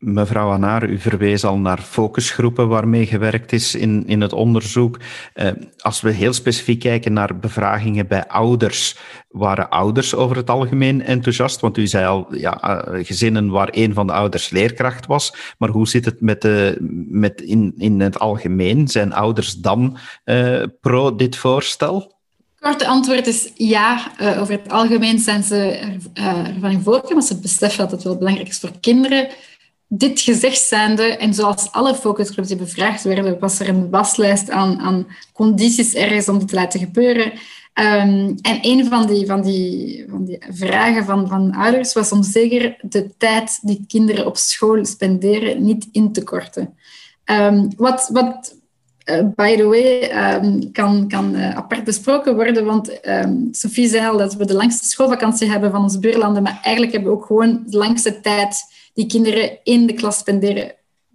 Mevrouw 0.00 0.50
Anaar, 0.50 0.88
u 0.88 0.98
verwees 0.98 1.44
al 1.44 1.56
naar 1.56 1.78
focusgroepen 1.78 2.68
waarmee 2.68 3.06
gewerkt 3.06 3.52
is 3.52 3.74
in, 3.74 4.06
in 4.06 4.20
het 4.20 4.32
onderzoek. 4.32 4.98
Eh, 5.32 5.50
als 5.78 6.00
we 6.00 6.10
heel 6.10 6.32
specifiek 6.32 6.80
kijken 6.80 7.12
naar 7.12 7.38
bevragingen 7.38 8.06
bij 8.06 8.26
ouders, 8.26 8.96
waren 9.28 9.68
ouders 9.68 10.14
over 10.14 10.36
het 10.36 10.50
algemeen 10.50 11.02
enthousiast? 11.02 11.60
Want 11.60 11.78
u 11.78 11.86
zei 11.86 12.06
al, 12.06 12.34
ja, 12.34 12.88
uh, 12.88 13.04
gezinnen 13.04 13.50
waar 13.50 13.68
een 13.70 13.94
van 13.94 14.06
de 14.06 14.12
ouders 14.12 14.50
leerkracht 14.50 15.06
was. 15.06 15.54
Maar 15.58 15.68
hoe 15.68 15.88
zit 15.88 16.04
het 16.04 16.20
met, 16.20 16.42
de, 16.42 16.76
met 17.08 17.40
in, 17.40 17.74
in 17.76 18.00
het 18.00 18.18
algemeen? 18.18 18.88
Zijn 18.88 19.12
ouders 19.12 19.54
dan 19.54 19.98
uh, 20.24 20.62
pro 20.80 21.16
dit 21.16 21.36
voorstel? 21.36 22.18
Korte 22.58 22.86
antwoord 22.86 23.26
is 23.26 23.52
ja. 23.54 24.12
Uh, 24.20 24.40
over 24.40 24.52
het 24.52 24.72
algemeen 24.72 25.18
zijn 25.18 25.42
ze 25.42 25.56
er, 25.56 26.54
ervan 26.54 26.70
in 26.70 26.80
voorgekomen, 26.80 27.16
maar 27.16 27.26
ze 27.26 27.40
beseffen 27.40 27.78
dat 27.78 27.90
het 27.90 28.02
wel 28.02 28.18
belangrijk 28.18 28.48
is 28.48 28.58
voor 28.58 28.72
kinderen 28.80 29.28
dit 29.92 30.20
gezegd 30.20 30.60
zijnde, 30.60 31.02
en 31.02 31.34
zoals 31.34 31.72
alle 31.72 31.94
focusgroeps 31.94 32.48
die 32.48 32.56
bevraagd 32.56 33.02
werden, 33.02 33.38
was 33.38 33.60
er 33.60 33.68
een 33.68 33.90
waslijst 33.90 34.50
aan, 34.50 34.78
aan 34.78 35.06
condities 35.32 35.94
ergens 35.94 36.28
om 36.28 36.38
dit 36.38 36.48
te 36.48 36.54
laten 36.54 36.80
gebeuren. 36.80 37.32
Um, 37.74 38.34
en 38.42 38.58
een 38.60 38.86
van 38.86 39.06
die, 39.06 39.26
van 39.26 39.42
die, 39.42 40.04
van 40.08 40.24
die 40.24 40.38
vragen 40.50 41.04
van, 41.04 41.28
van 41.28 41.52
ouders 41.52 41.92
was 41.92 42.12
om 42.12 42.22
zeker 42.22 42.76
de 42.82 43.16
tijd 43.16 43.58
die 43.62 43.84
kinderen 43.88 44.26
op 44.26 44.36
school 44.36 44.84
spenderen 44.84 45.64
niet 45.64 45.88
in 45.92 46.12
te 46.12 46.22
korten. 46.22 46.74
Um, 47.24 47.70
wat, 47.76 48.08
wat 48.12 48.58
by 49.34 49.56
the 49.56 49.64
way, 49.64 50.00
ehm, 50.00 50.72
kan, 50.72 51.08
kan 51.08 51.36
apart 51.36 51.84
besproken 51.84 52.34
worden, 52.34 52.64
want 52.64 53.00
Sophie 53.50 53.88
zei 53.88 54.08
al 54.08 54.16
dat 54.16 54.34
we 54.34 54.44
de 54.44 54.54
langste 54.54 54.86
schoolvakantie 54.86 55.50
hebben 55.50 55.70
van 55.70 55.82
onze 55.82 55.98
buurlanden, 55.98 56.42
maar 56.42 56.60
eigenlijk 56.62 56.92
hebben 56.92 57.12
we 57.12 57.18
ook 57.18 57.26
gewoon 57.26 57.62
de 57.66 57.76
langste 57.76 58.20
tijd 58.20 58.64
die 58.94 59.06
kinderen 59.06 59.58
in 59.62 59.86
de 59.86 59.92
klas 59.92 60.18
spenderen 60.18 60.74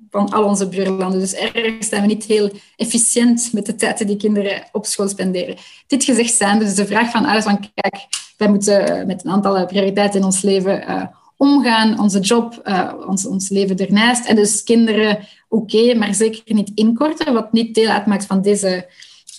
van 0.09 0.29
al 0.29 0.43
onze 0.43 0.67
buurlanden. 0.67 1.19
Dus 1.19 1.33
ergens 1.33 1.87
zijn 1.87 2.01
we 2.01 2.07
niet 2.07 2.23
heel 2.23 2.51
efficiënt 2.75 3.49
met 3.53 3.65
de 3.65 3.75
tijd 3.75 4.07
die 4.07 4.17
kinderen 4.17 4.63
op 4.71 4.85
school 4.85 5.07
spenderen. 5.07 5.55
Dit 5.87 6.03
gezegd 6.03 6.33
zijn, 6.33 6.59
dus 6.59 6.75
de 6.75 6.85
vraag 6.85 7.11
van 7.11 7.25
alles 7.25 7.43
van 7.43 7.59
kijk, 7.73 8.07
wij 8.37 8.49
moeten 8.49 9.07
met 9.07 9.25
een 9.25 9.31
aantal 9.31 9.65
prioriteiten 9.65 10.19
in 10.19 10.25
ons 10.25 10.41
leven 10.41 10.89
uh, 10.89 11.03
omgaan, 11.37 11.99
onze 11.99 12.19
job, 12.19 12.61
uh, 12.63 12.93
ons, 13.07 13.25
ons 13.25 13.49
leven 13.49 13.77
ernaast. 13.77 14.25
En 14.25 14.35
dus 14.35 14.63
kinderen 14.63 15.27
oké, 15.49 15.93
maar 15.93 16.13
zeker 16.13 16.55
niet 16.55 16.71
inkorten, 16.75 17.33
wat 17.33 17.51
niet 17.51 17.75
deel 17.75 17.89
uitmaakt 17.89 18.25
van, 18.25 18.41
deze, 18.41 18.89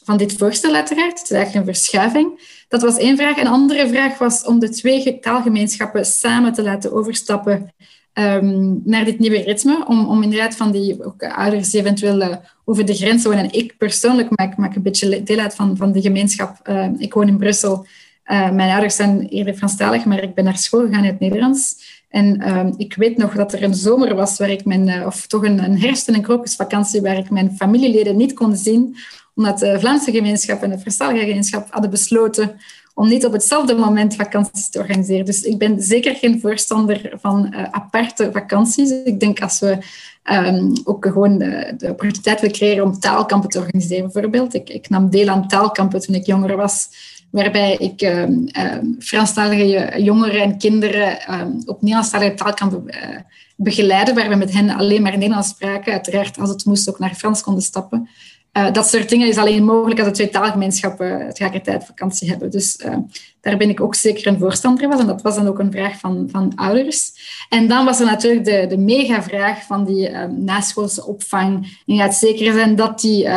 van 0.04 0.16
dit 0.16 0.32
voorstel 0.32 0.74
uiteraard. 0.74 1.18
Het 1.18 1.30
is 1.30 1.36
eigenlijk 1.36 1.66
een 1.66 1.74
verschuiving. 1.74 2.54
Dat 2.68 2.82
was 2.82 2.96
één 2.96 3.16
vraag. 3.16 3.36
Een 3.36 3.46
andere 3.46 3.88
vraag 3.88 4.18
was 4.18 4.44
om 4.44 4.58
de 4.58 4.68
twee 4.68 5.18
taalgemeenschappen 5.18 6.04
samen 6.04 6.52
te 6.52 6.62
laten 6.62 6.92
overstappen 6.92 7.74
um, 8.18 8.80
naar 8.84 9.04
dit 9.04 9.18
nieuwe 9.18 9.42
ritme. 9.42 9.84
Om, 9.86 10.06
om 10.06 10.22
inderdaad 10.22 10.56
van 10.56 10.70
die 10.70 11.04
ook 11.04 11.22
ouders 11.22 11.70
die 11.70 11.80
eventueel 11.80 12.20
uh, 12.20 12.36
over 12.64 12.84
de 12.84 12.94
grens 12.94 13.24
wonen. 13.24 13.38
En 13.38 13.52
ik 13.52 13.76
persoonlijk 13.78 14.28
maak, 14.36 14.56
maak 14.56 14.74
een 14.74 14.82
beetje 14.82 15.22
deel 15.22 15.38
uit 15.38 15.54
van, 15.54 15.76
van 15.76 15.92
de 15.92 16.00
gemeenschap. 16.00 16.68
Uh, 16.68 16.88
ik 16.98 17.14
woon 17.14 17.28
in 17.28 17.38
Brussel. 17.38 17.86
Uh, 18.26 18.50
mijn 18.50 18.70
ouders 18.70 18.96
zijn 18.96 19.28
eerder 19.28 19.54
Franstalig, 19.54 20.04
maar 20.04 20.22
ik 20.22 20.34
ben 20.34 20.44
naar 20.44 20.58
school 20.58 20.80
gegaan 20.80 21.04
in 21.04 21.10
het 21.10 21.20
Nederlands. 21.20 21.94
En 22.08 22.40
ehm, 22.40 22.72
ik 22.76 22.94
weet 22.94 23.16
nog 23.16 23.34
dat 23.34 23.52
er 23.52 23.62
een 23.62 23.74
zomer 23.74 24.14
was 24.14 24.38
waar 24.38 24.50
ik 24.50 24.64
mijn, 24.64 25.06
of 25.06 25.26
toch 25.26 25.44
een, 25.44 25.64
een 25.64 25.80
herfst- 25.80 26.08
en 26.08 26.14
een 26.14 26.22
krokusvakantie, 26.22 27.00
waar 27.00 27.18
ik 27.18 27.30
mijn 27.30 27.56
familieleden 27.56 28.16
niet 28.16 28.32
kon 28.32 28.56
zien, 28.56 28.96
omdat 29.34 29.58
de 29.58 29.80
Vlaamse 29.80 30.10
gemeenschap 30.10 30.62
en 30.62 30.70
de 30.70 30.78
Franstalige 30.78 31.26
gemeenschap 31.26 31.66
hadden 31.70 31.90
besloten 31.90 32.56
om 32.96 33.08
niet 33.08 33.26
op 33.26 33.32
hetzelfde 33.32 33.74
moment 33.74 34.14
vakanties 34.14 34.68
te 34.68 34.78
organiseren. 34.78 35.24
Dus 35.24 35.42
ik 35.42 35.58
ben 35.58 35.82
zeker 35.82 36.14
geen 36.14 36.40
voorstander 36.40 37.12
van 37.20 37.54
uh, 37.54 37.62
aparte 37.70 38.28
vakanties. 38.32 38.90
Ik 39.04 39.20
denk 39.20 39.40
als 39.40 39.58
we 39.58 39.78
um, 40.24 40.72
ook 40.84 41.06
gewoon 41.06 41.38
de, 41.38 41.74
de, 41.78 41.90
opportuniteit 41.90 42.40
willen 42.40 42.56
creëren 42.56 42.84
om 42.84 42.98
taalkampen 42.98 43.50
te 43.50 43.58
organiseren, 43.58 44.10
bijvoorbeeld. 44.12 44.54
Ik, 44.54 44.70
ik, 44.70 44.88
nam 44.88 45.10
deel 45.10 45.28
aan 45.28 45.48
taalkampen 45.48 46.00
toen 46.00 46.14
ik 46.14 46.26
jonger 46.26 46.56
was, 46.56 46.88
waarbij 47.30 47.76
ik 47.76 48.02
um, 48.02 48.48
um, 48.58 48.96
Franstalige 48.98 50.02
jongeren 50.02 50.42
en 50.42 50.58
kinderen 50.58 51.18
op 51.66 51.80
Nederlandstalige 51.82 52.34
taalkampen 52.34 52.84
uh, 52.86 53.18
begeleidde, 53.56 54.14
waar 54.14 54.28
we 54.28 54.34
met 54.34 54.52
hen 54.52 54.70
alleen 54.70 55.02
maar 55.02 55.18
Nederlands 55.18 55.48
spraken. 55.48 55.92
Uiteraard, 55.92 56.38
als 56.38 56.50
het 56.50 56.64
moest, 56.64 56.88
ook 56.88 56.98
naar 56.98 57.14
Frans 57.14 57.42
konden 57.42 57.62
stappen. 57.62 58.08
Uh, 58.56 58.72
dat 58.72 58.88
soort 58.88 59.08
dingen 59.08 59.28
is 59.28 59.36
alleen 59.36 59.64
mogelijk 59.64 59.98
als 59.98 60.08
de 60.08 60.14
twee 60.14 60.28
taalgemeenschappen 60.28 61.28
tegelijkertijd 61.28 61.84
vakantie 61.84 62.28
hebben. 62.28 62.50
Dus 62.50 62.80
uh, 62.86 62.96
daar 63.40 63.56
ben 63.56 63.68
ik 63.68 63.80
ook 63.80 63.94
zeker 63.94 64.26
een 64.26 64.38
voorstander 64.38 64.90
van. 64.90 65.00
En 65.00 65.06
dat 65.06 65.22
was 65.22 65.34
dan 65.34 65.46
ook 65.46 65.58
een 65.58 65.72
vraag 65.72 65.98
van, 65.98 66.28
van 66.30 66.52
ouders. 66.54 67.12
En 67.48 67.68
dan 67.68 67.84
was 67.84 68.00
er 68.00 68.06
natuurlijk 68.06 68.44
de, 68.44 68.66
de 68.68 68.78
mega-vraag 68.78 69.62
van 69.62 69.84
die 69.84 70.10
uh, 70.10 70.24
naschoolse 70.24 71.06
opvang. 71.06 71.80
En 71.86 72.12
zeker 72.12 72.52
zijn 72.52 72.76
dat 72.76 73.00
die 73.00 73.28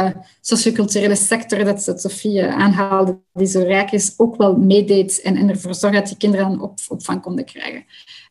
socioculturele 0.41 1.15
sector, 1.15 1.63
dat, 1.63 1.83
dat 1.85 2.01
Sofie 2.01 2.45
aanhaalde, 2.45 3.19
die 3.33 3.47
zo 3.47 3.59
rijk 3.59 3.91
is, 3.91 4.13
ook 4.17 4.35
wel 4.35 4.57
meedeed 4.57 5.21
en, 5.21 5.35
en 5.35 5.49
ervoor 5.49 5.75
zorgt 5.75 5.95
dat 5.95 6.07
die 6.07 6.17
kinderen 6.17 6.61
op, 6.61 6.79
opvang 6.87 7.21
konden 7.21 7.45
krijgen. 7.45 7.85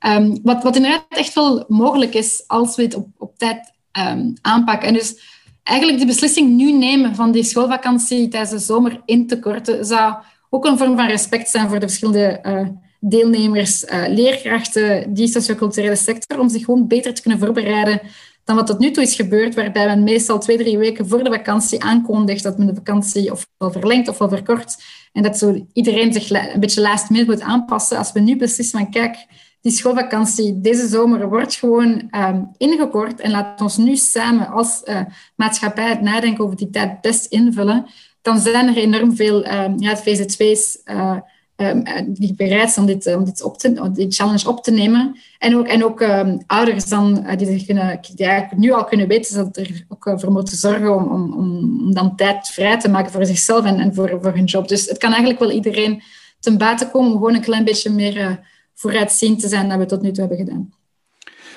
Um, 0.06 0.38
wat, 0.42 0.62
wat 0.62 0.76
inderdaad 0.76 1.04
echt 1.08 1.34
wel 1.34 1.64
mogelijk 1.68 2.14
is 2.14 2.44
als 2.46 2.76
we 2.76 2.82
het 2.82 2.94
op, 2.94 3.06
op 3.18 3.38
tijd 3.38 3.72
um, 3.98 4.34
aanpakken. 4.40 4.88
En 4.88 4.94
dus 4.94 5.37
eigenlijk 5.68 5.98
de 5.98 6.06
beslissing 6.06 6.56
nu 6.56 6.72
nemen 6.72 7.14
van 7.14 7.32
die 7.32 7.44
schoolvakantie 7.44 8.28
tijdens 8.28 8.50
de 8.50 8.58
zomer 8.58 9.00
in 9.04 9.26
te 9.26 9.38
korten, 9.38 9.84
zou 9.84 10.14
ook 10.50 10.64
een 10.64 10.78
vorm 10.78 10.96
van 10.96 11.06
respect 11.06 11.48
zijn 11.48 11.68
voor 11.68 11.80
de 11.80 11.86
verschillende 11.86 12.38
uh, 12.42 12.68
deelnemers, 13.00 13.84
uh, 13.84 14.04
leerkrachten, 14.08 15.14
die 15.14 15.28
socioculturele 15.28 15.96
sector, 15.96 16.38
om 16.38 16.48
zich 16.48 16.64
gewoon 16.64 16.86
beter 16.86 17.14
te 17.14 17.22
kunnen 17.22 17.40
voorbereiden 17.40 18.00
dan 18.48 18.56
wat 18.56 18.66
tot 18.66 18.78
nu 18.78 18.90
toe 18.90 19.02
is 19.02 19.14
gebeurd, 19.14 19.54
waarbij 19.54 19.86
men 19.86 20.02
meestal 20.02 20.38
twee, 20.38 20.56
drie 20.56 20.78
weken 20.78 21.08
voor 21.08 21.24
de 21.24 21.30
vakantie 21.30 21.82
aankondigt 21.82 22.42
dat 22.42 22.58
men 22.58 22.66
de 22.66 22.74
vakantie 22.74 23.32
ofwel 23.32 23.72
verlengt 23.72 24.08
ofwel 24.08 24.28
verkort. 24.28 24.82
En 25.12 25.22
dat 25.22 25.38
zo 25.38 25.66
iedereen 25.72 26.12
zich 26.12 26.30
een 26.30 26.60
beetje 26.60 26.80
last 26.80 27.10
minute 27.10 27.30
moet 27.30 27.40
aanpassen. 27.40 27.98
Als 27.98 28.12
we 28.12 28.20
nu 28.20 28.36
beslissen 28.36 28.78
van 28.78 28.90
kijk, 28.90 29.26
die 29.68 29.76
schoolvakantie 29.76 30.60
deze 30.60 30.86
zomer 30.86 31.28
wordt 31.28 31.54
gewoon 31.54 32.10
um, 32.16 32.50
ingekort 32.56 33.20
en 33.20 33.30
laat 33.30 33.60
ons 33.60 33.76
nu 33.76 33.96
samen 33.96 34.48
als 34.48 34.82
uh, 34.84 35.00
maatschappij 35.36 35.88
het 35.88 36.00
nadenken 36.00 36.44
over 36.44 36.56
die 36.56 36.70
tijd 36.70 37.00
best 37.00 37.26
invullen, 37.26 37.86
dan 38.22 38.38
zijn 38.38 38.68
er 38.68 38.76
enorm 38.76 39.16
veel 39.16 39.46
um, 39.46 39.74
ja, 39.78 39.98
VZ2's 39.98 40.78
uh, 40.84 41.16
um, 41.56 41.84
die 42.06 42.34
bereid 42.34 42.70
zijn 42.70 42.86
om 42.86 42.92
dit, 42.92 43.16
om 43.16 43.24
dit 43.24 43.42
op 43.42 43.58
te, 43.58 43.80
om 43.80 43.92
die 43.92 44.10
challenge 44.10 44.48
op 44.48 44.62
te 44.62 44.70
nemen. 44.70 45.16
En 45.38 45.56
ook, 45.56 45.66
en 45.66 45.84
ook 45.84 46.04
ouders 46.46 46.88
dan, 46.88 47.24
uh, 47.26 47.36
die, 47.36 47.64
kunnen, 47.66 48.00
die 48.14 48.28
nu 48.56 48.72
al 48.72 48.84
kunnen 48.84 49.08
weten 49.08 49.36
dat 49.36 49.56
er 49.56 49.84
ook 49.88 50.20
voor 50.20 50.32
moeten 50.32 50.56
zorgen 50.56 50.94
om, 50.94 51.12
om, 51.12 51.32
om 51.32 51.94
dan 51.94 52.16
tijd 52.16 52.48
vrij 52.48 52.78
te 52.78 52.88
maken 52.88 53.12
voor 53.12 53.26
zichzelf 53.26 53.64
en, 53.64 53.80
en 53.80 53.94
voor, 53.94 54.18
voor 54.22 54.32
hun 54.32 54.44
job. 54.44 54.68
Dus 54.68 54.86
het 54.86 54.98
kan 54.98 55.10
eigenlijk 55.10 55.40
wel 55.40 55.50
iedereen 55.50 56.02
ten 56.40 56.58
bate 56.58 56.90
komen 56.90 57.10
om 57.10 57.16
gewoon 57.16 57.34
een 57.34 57.40
klein 57.40 57.64
beetje 57.64 57.90
meer 57.90 58.40
vooruitziend 58.78 59.40
te 59.40 59.48
zijn 59.48 59.68
dat 59.68 59.78
we 59.78 59.86
tot 59.86 60.02
nu 60.02 60.10
toe 60.10 60.26
hebben 60.26 60.46
gedaan. 60.46 60.72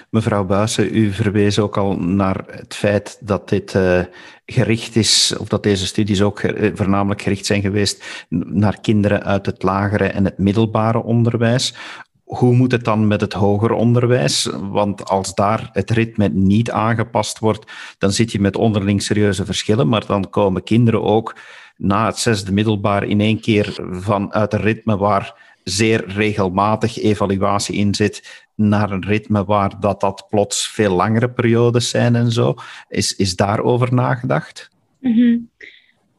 Mevrouw 0.10 0.46
Buijsen, 0.46 0.96
u 0.96 1.12
verwees 1.12 1.60
ook 1.60 1.78
al 1.78 1.96
naar 1.98 2.44
het 2.48 2.76
feit 2.76 3.18
dat 3.20 3.50
dit 3.50 3.74
uh, 3.74 4.02
gericht 4.46 4.96
is, 4.96 5.36
of 5.38 5.48
dat 5.48 5.64
deze 5.64 5.86
studies 5.86 6.22
ook 6.22 6.42
uh, 6.42 6.72
voornamelijk 6.74 7.22
gericht 7.22 7.46
zijn 7.46 7.62
geweest 7.62 8.26
naar 8.30 8.82
kinderen 8.82 9.24
uit 9.24 9.46
het 9.46 9.64
lagere 9.64 10.06
en 10.08 10.26
het 10.26 10.38
middelbare 10.38 11.04
onderwijs. 11.04 11.76
Hoe 12.24 12.54
moet 12.54 12.72
het 12.72 12.84
dan 12.84 13.08
met 13.08 13.22
het 13.22 13.34
hoger 13.34 13.72
onderwijs? 13.72 14.50
Want 14.62 15.06
als 15.06 15.34
daar 15.36 15.70
het 15.72 15.92
ritme 15.92 16.28
niet 16.28 16.72
aangepast 16.72 17.40
wordt, 17.40 17.72
dan 17.98 18.12
zit 18.12 18.32
je 18.32 18.40
met 18.40 18.56
onderling 18.56 19.02
serieuze 19.02 19.46
verschillen, 19.46 19.88
maar 19.88 20.06
dan 20.06 20.30
komen 20.30 20.64
kinderen 20.64 21.04
ook 21.04 21.36
na 21.78 22.06
het 22.06 22.18
zesde 22.18 22.52
middelbaar 22.52 23.04
in 23.04 23.22
één 23.22 23.40
keer 23.40 23.80
vanuit 23.92 24.54
een 24.54 24.62
ritme 24.62 24.98
waar 24.98 25.51
zeer 25.64 26.08
regelmatig 26.08 26.98
evaluatie 26.98 27.76
in 27.76 27.96
zit 27.96 28.46
naar 28.56 28.92
een 28.92 29.06
ritme 29.06 29.46
waar 29.46 29.80
dat, 29.80 30.00
dat 30.00 30.26
plots 30.30 30.68
veel 30.68 30.96
langere 30.96 31.30
periodes 31.30 31.90
zijn 31.90 32.16
en 32.16 32.32
zo. 32.32 32.54
Is, 32.88 33.16
is 33.16 33.36
daarover 33.36 33.94
nagedacht? 33.94 34.70
Mm 35.00 35.50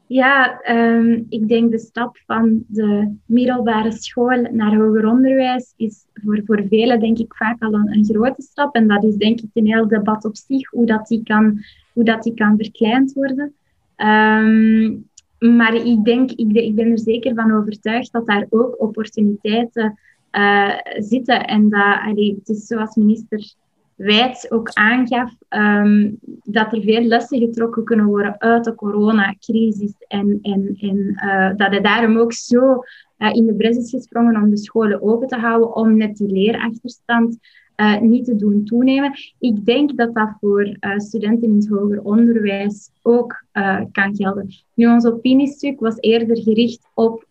Ja, 0.07 0.61
um, 0.69 1.25
ik 1.29 1.47
denk 1.47 1.71
de 1.71 1.79
stap 1.79 2.17
van 2.25 2.63
de 2.67 3.15
middelbare 3.25 3.91
school 3.91 4.47
naar 4.51 4.75
hoger 4.75 5.07
onderwijs 5.07 5.73
is 5.77 6.05
voor, 6.13 6.41
voor 6.45 6.63
velen 6.69 6.99
denk 6.99 7.17
ik 7.17 7.35
vaak 7.35 7.61
al 7.63 7.73
een, 7.73 8.05
grote 8.05 8.41
stap. 8.41 8.75
En 8.75 8.87
dat 8.87 9.03
is 9.03 9.15
denk 9.15 9.41
ik 9.41 9.49
een 9.53 9.67
heel 9.67 9.87
debat 9.87 10.25
op 10.25 10.35
zich, 10.35 10.69
hoe 10.69 10.85
dat 10.85 11.07
die 11.07 11.23
kan, 11.23 11.63
hoe 11.93 12.03
dat 12.03 12.23
die 12.23 12.33
kan 12.33 12.57
verkleind 12.57 13.13
worden. 13.13 13.53
Um, 13.97 15.09
maar 15.43 15.73
ik 15.73 16.03
denk, 16.03 16.31
ik, 16.31 16.51
ik, 16.51 16.75
ben 16.75 16.91
er 16.91 16.99
zeker 16.99 17.35
van 17.35 17.51
overtuigd 17.51 18.11
dat 18.11 18.25
daar 18.25 18.45
ook 18.49 18.81
opportuniteiten 18.81 19.99
uh, 20.31 20.77
zitten. 20.97 21.45
En 21.45 21.69
dat, 21.69 21.99
allee, 22.05 22.35
het 22.39 22.49
is 22.49 22.67
zoals 22.67 22.95
minister 22.95 23.53
Wijts 23.95 24.51
ook 24.51 24.69
aangaf, 24.73 25.33
um, 25.49 26.19
dat 26.43 26.73
er 26.73 26.81
veel 26.81 27.01
lessen 27.01 27.39
getrokken 27.39 27.83
kunnen 27.83 28.05
worden 28.05 28.39
uit 28.39 28.63
de 28.63 28.75
coronacrisis. 28.75 29.93
En, 30.07 30.39
en, 30.41 30.75
en 30.79 30.97
uh, 30.97 31.49
dat 31.57 31.69
hij 31.69 31.81
daarom 31.81 32.17
ook 32.17 32.33
zo 32.33 32.83
uh, 33.17 33.33
in 33.33 33.45
de 33.45 33.55
bres 33.55 33.77
is 33.77 33.89
gesprongen 33.89 34.35
om 34.35 34.49
de 34.49 34.57
scholen 34.57 35.01
open 35.01 35.27
te 35.27 35.37
houden, 35.37 35.75
om 35.75 35.97
net 35.97 36.17
die 36.17 36.31
leerachterstand 36.31 37.37
uh, 37.77 37.99
niet 37.99 38.25
te 38.25 38.35
doen 38.35 38.63
toenemen. 38.63 39.11
Ik 39.39 39.65
denk 39.65 39.97
dat 39.97 40.13
dat 40.13 40.35
voor 40.39 40.65
uh, 40.65 40.97
studenten 40.97 41.47
in 41.47 41.55
het 41.55 41.67
hoger 41.67 42.01
onderwijs 42.03 42.89
ook 43.01 43.43
uh, 43.53 43.81
kan 43.91 44.15
gelden. 44.15 44.47
Nu, 44.73 44.87
ons 44.87 45.05
opiniestuk 45.05 45.79
was 45.79 45.97
eerder 45.99 46.37
gericht 46.37 46.89
op 46.93 47.27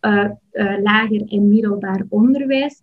lager 0.82 1.22
en 1.26 1.48
middelbaar 1.48 2.04
onderwijs. 2.08 2.82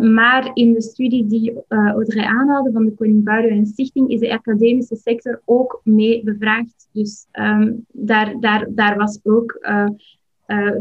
maar 0.00 0.50
in 0.54 0.72
de 0.72 0.82
studie 0.82 1.26
die 1.26 1.52
Audrey 1.68 2.24
aanhaalde 2.24 2.72
van 2.72 2.84
de 2.84 2.94
Koning 2.94 3.24
Boudewijn 3.24 3.66
Stichting 3.66 4.08
is 4.08 4.20
de 4.20 4.32
academische 4.32 4.96
sector 4.96 5.42
ook 5.44 5.80
mee 5.84 6.24
bevraagd. 6.24 6.88
Dus 6.92 7.26
um, 7.32 7.84
daar, 7.92 8.40
daar, 8.40 8.66
daar 8.70 8.96
was 8.96 9.20
ook 9.22 9.58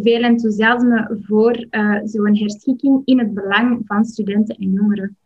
veel 0.02 0.22
enthousiasme 0.22 1.18
voor 1.22 1.66
zo'n 2.04 2.38
herschikking 2.38 3.02
in 3.06 3.20
het 3.20 3.34
belang 3.34 3.82
van 3.86 4.06
studenten 4.06 4.56
en 4.56 4.72
jongeren. 4.72 5.18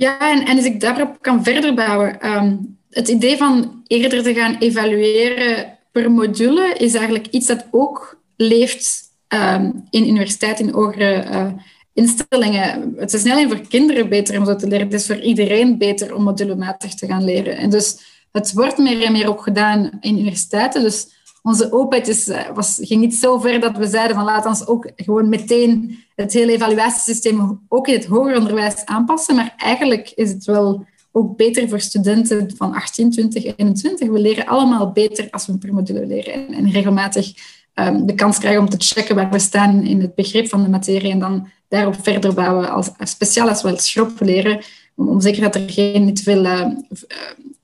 Ja, 0.00 0.30
en, 0.30 0.46
en 0.46 0.56
als 0.56 0.64
ik 0.64 0.80
daarop 0.80 1.16
kan 1.20 1.44
verder 1.44 1.74
bouwen. 1.74 2.20
Ehm, 2.20 2.56
het 2.90 3.08
idee 3.08 3.36
van 3.36 3.82
eerder 3.86 4.22
te 4.22 4.34
gaan 4.34 4.56
evalueren 4.58 5.78
per 5.92 6.10
module 6.10 6.74
is 6.78 6.94
eigenlijk 6.94 7.26
iets 7.26 7.46
dat 7.46 7.66
ook 7.70 8.20
leeft 8.36 9.02
um, 9.28 9.84
in 9.90 10.08
universiteiten, 10.08 10.66
in 10.66 10.72
hogere 10.72 11.24
uh, 11.30 11.52
instellingen. 11.92 12.94
Het 12.96 13.12
is 13.12 13.22
niet 13.22 13.32
alleen 13.32 13.48
voor 13.48 13.68
kinderen 13.68 14.08
beter 14.08 14.38
om 14.38 14.46
zo 14.46 14.56
te 14.56 14.66
leren, 14.66 14.86
het 14.86 15.00
is 15.00 15.06
voor 15.06 15.20
iedereen 15.20 15.78
beter 15.78 16.14
om 16.14 16.22
modulematig 16.22 16.94
te 16.94 17.06
gaan 17.06 17.24
leren. 17.24 17.56
En 17.56 17.70
dus 17.70 17.96
het 18.32 18.52
wordt 18.52 18.78
meer 18.78 19.02
en 19.02 19.12
meer 19.12 19.28
ook 19.28 19.42
gedaan 19.42 19.90
in 20.00 20.18
universiteiten. 20.18 20.82
Dus 20.82 21.19
onze 21.42 21.72
openheid 21.72 22.08
is, 22.08 22.28
eh, 22.28 22.50
was, 22.54 22.78
ging 22.82 23.00
niet 23.00 23.14
zo 23.14 23.38
ver 23.38 23.60
dat 23.60 23.76
we 23.76 23.86
zeiden 23.86 24.16
van 24.16 24.24
laat 24.24 24.46
ons 24.46 24.66
ook 24.66 24.90
gewoon 24.96 25.28
meteen 25.28 25.98
het 26.14 26.32
hele 26.32 26.52
evaluatiesysteem 26.52 27.60
ook 27.68 27.88
in 27.88 27.94
het 27.94 28.06
hoger 28.06 28.36
onderwijs 28.36 28.84
aanpassen. 28.84 29.36
Maar 29.36 29.54
eigenlijk 29.56 30.12
is 30.14 30.30
het 30.30 30.44
wel 30.44 30.86
ook 31.12 31.36
beter 31.36 31.68
voor 31.68 31.80
studenten 31.80 32.52
van 32.56 32.74
18, 32.74 33.10
20, 33.10 33.44
21. 33.56 34.08
We 34.08 34.18
leren 34.18 34.46
allemaal 34.46 34.92
beter 34.92 35.28
als 35.30 35.46
we 35.46 35.58
per 35.58 35.74
module 35.74 36.06
leren 36.06 36.54
en, 36.54 36.70
regelmatig 36.70 37.32
um, 37.74 38.06
de 38.06 38.14
kans 38.14 38.38
krijgen 38.38 38.60
om 38.60 38.68
te 38.68 38.76
checken 38.78 39.14
waar 39.14 39.30
we 39.30 39.38
staan 39.38 39.82
in 39.82 40.00
het 40.00 40.14
begrip 40.14 40.48
van 40.48 40.62
de 40.62 40.68
materie 40.68 41.10
en 41.10 41.18
dan 41.18 41.48
daarop 41.68 41.96
verder 42.02 42.34
bouwen, 42.34 42.70
als, 42.70 42.90
speciaal 42.98 43.48
als 43.48 43.62
we 43.62 43.68
het 43.68 43.82
schrop 43.82 44.20
leren, 44.20 44.60
om, 44.94 45.08
om 45.08 45.20
zeker 45.20 45.42
dat 45.42 45.54
er 45.54 45.70
geen 45.70 46.04
niet 46.04 46.22
veel 46.22 46.44
uh, 46.44 46.66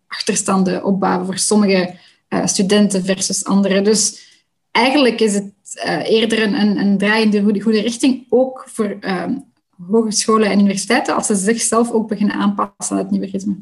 achterstanden 0.07 0.85
opbouwen 0.85 1.27
voor 1.27 1.39
sommige 1.39 1.95
uh, 2.29 2.47
studenten 2.47 3.05
versus 3.05 3.45
anderen. 3.45 3.85
Dus 3.85 4.25
eigenlijk 4.71 5.21
is 5.21 5.35
het 5.35 5.53
uh, 5.87 6.11
eerder 6.11 6.43
een, 6.43 6.55
een, 6.55 7.01
een 7.03 7.43
goede, 7.43 7.61
goede 7.61 7.81
richting, 7.81 8.27
ook 8.29 8.65
voor 8.69 8.97
ehm, 9.01 9.39
hogescholen 9.91 10.51
en 10.51 10.59
universiteiten, 10.59 11.15
als 11.15 11.27
ze 11.27 11.35
zichzelf 11.35 11.91
ook 11.91 12.09
beginnen 12.09 12.37
aanpassen 12.37 12.97
aan 12.97 13.03
het 13.03 13.11
nieuwe 13.11 13.27
ritme 13.27 13.57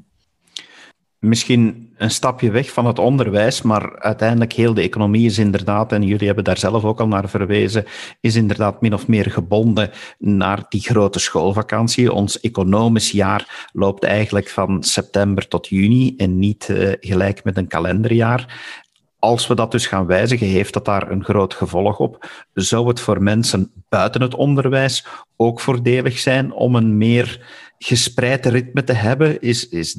misschien 1.24 1.92
een 1.96 2.10
stapje 2.10 2.50
weg 2.50 2.72
van 2.72 2.86
het 2.86 2.98
onderwijs, 2.98 3.62
maar 3.62 3.98
uiteindelijk 3.98 4.52
heel 4.52 4.74
de 4.74 4.82
economie 4.82 5.26
is 5.26 5.38
inderdaad, 5.38 5.92
en 5.92 6.02
jullie 6.02 6.26
hebben 6.26 6.44
daar 6.44 6.58
zelf 6.58 6.84
ook 6.84 7.00
al 7.00 7.08
naar 7.08 7.28
verwezen, 7.28 7.84
is 8.20 8.34
inderdaad 8.34 8.80
min 8.80 8.94
of 8.94 9.08
meer 9.08 9.30
gebonden 9.30 9.90
naar 10.18 10.64
die 10.68 10.80
grote 10.80 11.18
schoolvakantie. 11.18 12.12
Ons 12.12 12.40
economisch 12.40 13.10
jaar 13.10 13.68
loopt 13.72 14.04
eigenlijk 14.04 14.48
van 14.48 14.82
september 14.82 15.48
tot 15.48 15.68
juni 15.68 16.14
en 16.16 16.38
niet 16.38 16.68
uh, 16.68 16.92
gelijk 17.00 17.44
met 17.44 17.56
een 17.56 17.68
kalenderjaar. 17.68 18.72
Als 19.18 19.46
we 19.46 19.54
dat 19.54 19.70
dus 19.70 19.86
gaan 19.86 20.06
wijzigen, 20.06 20.46
heeft 20.46 20.72
dat 20.72 20.84
daar 20.84 21.10
een 21.10 21.24
groot 21.24 21.54
gevolg 21.54 21.98
op. 21.98 22.26
Zou 22.54 22.88
het 22.88 23.00
voor 23.00 23.22
mensen 23.22 23.72
buiten 23.88 24.22
het 24.22 24.34
onderwijs 24.34 25.06
ook 25.36 25.60
voordelig 25.60 26.18
zijn 26.18 26.52
om 26.52 26.74
een 26.74 26.96
meer 26.96 27.40
gespreid 27.78 28.46
ritme 28.46 28.84
te 28.84 28.92
hebben. 28.92 29.40
Is, 29.40 29.68
is, 29.68 29.96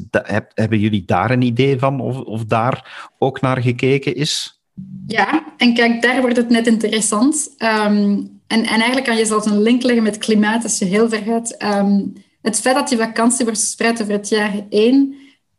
hebben 0.53 0.79
jullie 0.79 1.03
daar 1.05 1.31
een 1.31 1.41
idee 1.41 1.79
van 1.79 1.99
of, 1.99 2.19
of 2.19 2.45
daar 2.45 3.09
ook 3.17 3.41
naar 3.41 3.61
gekeken 3.61 4.15
is? 4.15 4.59
Ja, 5.07 5.43
en 5.57 5.73
kijk, 5.73 6.01
daar 6.01 6.21
wordt 6.21 6.38
het 6.38 6.49
net 6.49 6.67
interessant. 6.67 7.53
Ehm, 7.57 8.23
en, 8.47 8.63
en 8.63 8.65
eigenlijk 8.65 9.05
kan 9.05 9.17
je 9.17 9.25
zelfs 9.25 9.45
een 9.45 9.61
link 9.61 9.83
leggen 9.83 10.03
met 10.03 10.17
klimaat 10.17 10.63
als 10.63 10.79
je 10.79 10.85
heel 10.85 11.09
ver 11.09 11.21
gaat. 11.21 11.51
Ehm, 11.51 12.01
het 12.41 12.59
feit 12.59 12.75
dat 12.75 12.89
die 12.89 12.97
vakantie 12.97 13.45
wordt 13.45 13.59
verspreid 13.59 14.01
over 14.01 14.13
het 14.13 14.29
jaar 14.29 14.53
één, 14.69 15.15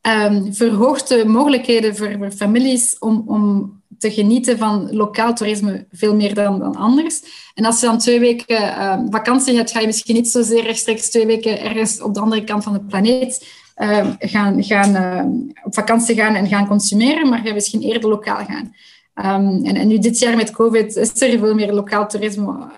um, 0.06 0.54
verhoogt 0.54 1.08
de 1.08 1.24
mogelijkheden 1.24 1.96
voor, 1.96 2.30
families 2.36 2.98
om, 2.98 3.22
om 3.26 3.74
te 3.98 4.10
genieten 4.10 4.58
van 4.58 4.94
lokaal 4.94 5.34
toerisme 5.34 5.86
veel 5.90 6.14
meer 6.14 6.34
dan, 6.34 6.58
dan 6.58 6.76
anders. 6.76 7.22
En 7.54 7.64
als 7.64 7.80
je 7.80 7.86
dan 7.86 7.98
twee 7.98 8.20
weken 8.20 8.62
uh, 8.62 8.98
vakantie 9.10 9.56
hebt, 9.56 9.70
ga 9.70 9.80
je 9.80 9.86
misschien 9.86 10.14
niet 10.14 10.30
zozeer 10.30 10.62
rechtstreeks 10.62 11.10
twee 11.10 11.26
weken 11.26 11.60
ergens 11.60 12.02
op 12.02 12.14
de 12.14 12.20
andere 12.20 12.44
kant 12.44 12.64
van 12.64 12.72
de 12.72 12.80
planeet 12.80 13.46
uh, 13.76 14.06
gaan, 14.18 14.64
gaan, 14.64 15.22
op 15.64 15.74
vakantie 15.74 16.14
gaan 16.14 16.34
en 16.34 16.48
gaan 16.48 16.66
consumeren, 16.66 17.28
maar 17.28 17.38
ga 17.38 17.44
je 17.44 17.54
misschien 17.54 17.82
eerder 17.82 18.08
lokaal 18.10 18.44
gaan. 18.44 18.74
En, 19.14 19.86
nu 19.86 19.98
dit 19.98 20.18
jaar 20.18 20.36
met 20.36 20.50
COVID 20.50 20.96
is 20.96 21.20
er 21.22 21.38
veel 21.38 21.54
meer 21.54 21.72
lokaal 21.72 22.08
toerisme, 22.08 22.70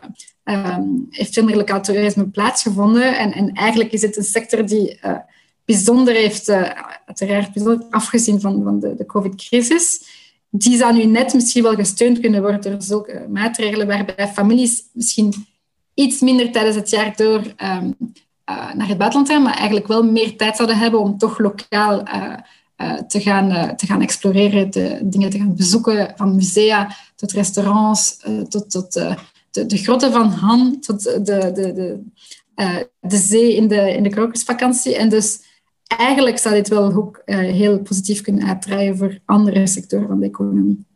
um, 0.45 1.07
heeft 1.11 1.35
veel 1.35 1.45
meer 1.45 1.57
lokaal 1.57 1.83
toerisme 1.83 2.29
plaatsgevonden. 2.29 3.19
En, 3.19 3.33
en 3.33 3.53
eigenlijk 3.53 3.93
is 3.93 4.03
het 4.03 4.17
een 4.17 4.25
sector 4.25 4.67
die 4.67 4.99
bijzonder 5.69 6.15
heeft, 6.15 6.49
uiteraard 7.07 7.53
bijzonder 7.53 7.87
afgezien 7.91 8.41
van, 8.41 8.63
van 8.63 8.81
de, 8.81 8.95
de 8.95 9.07
COVID-crisis 9.07 10.03
die 10.51 10.77
zou 10.77 10.97
nu 10.97 11.05
net 11.05 11.35
misschien 11.35 11.63
wel 11.63 11.75
gesteund 11.75 12.21
kunnen 12.21 12.43
worden 12.43 12.61
door 12.61 12.83
zulke 12.83 13.27
maatregelen 13.31 13.87
waarbij 13.87 14.29
families 14.29 14.83
misschien 14.93 15.35
iets 15.95 16.21
minder 16.21 16.53
tijdens 16.53 16.77
het 16.77 16.91
jaar 16.91 17.17
door 17.17 17.39
um, 17.39 17.97
uh, 18.51 18.75
naar 18.75 18.89
het 18.89 18.99
buitenland 18.99 19.31
gaan, 19.31 19.43
maar 19.43 19.57
eigenlijk 19.57 19.87
wel 19.87 20.03
meer 20.03 20.37
tijd 20.37 20.57
zouden 20.57 20.79
hebben 20.79 21.01
om 21.01 21.19
toch 21.19 21.39
lokaal 21.39 22.03
te, 23.09 23.21
gaan, 23.21 23.77
te 23.77 23.87
gaan 23.87 24.03
exploreren, 24.03 24.71
de 24.71 25.01
dingen 25.03 25.31
te 25.31 25.39
gaan 25.39 25.57
bezoeken, 25.57 26.13
van 26.17 26.35
musea 26.35 26.97
tot 27.17 27.33
restaurants, 27.33 28.17
tot, 28.49 28.71
tot 28.71 28.93
de, 28.93 29.67
de 29.67 29.77
grotten 29.77 30.13
van 30.13 30.29
Han, 30.29 30.81
tot 30.81 31.03
de, 31.03 31.23
de, 31.23 31.53
de, 31.53 32.01
de 33.01 33.17
zee 33.17 33.57
in 33.57 33.69
de, 33.69 33.95
in 33.95 34.03
de 34.03 34.09
krokusvakantie. 34.09 34.97
En 34.97 35.09
dus 35.09 35.41
eigenlijk 35.97 36.39
zou 36.39 36.55
dit 36.55 36.69
wel 36.69 36.93
ook 36.93 37.23
uh, 37.27 37.37
heel 37.37 37.81
positief 37.81 38.21
kunnen 38.21 38.47
uitdraaien 38.47 38.97
voor 38.97 39.19
andere 39.25 39.67
sectoren 39.67 40.09
van 40.09 40.21
de 40.21 40.27
economie. 40.27 40.87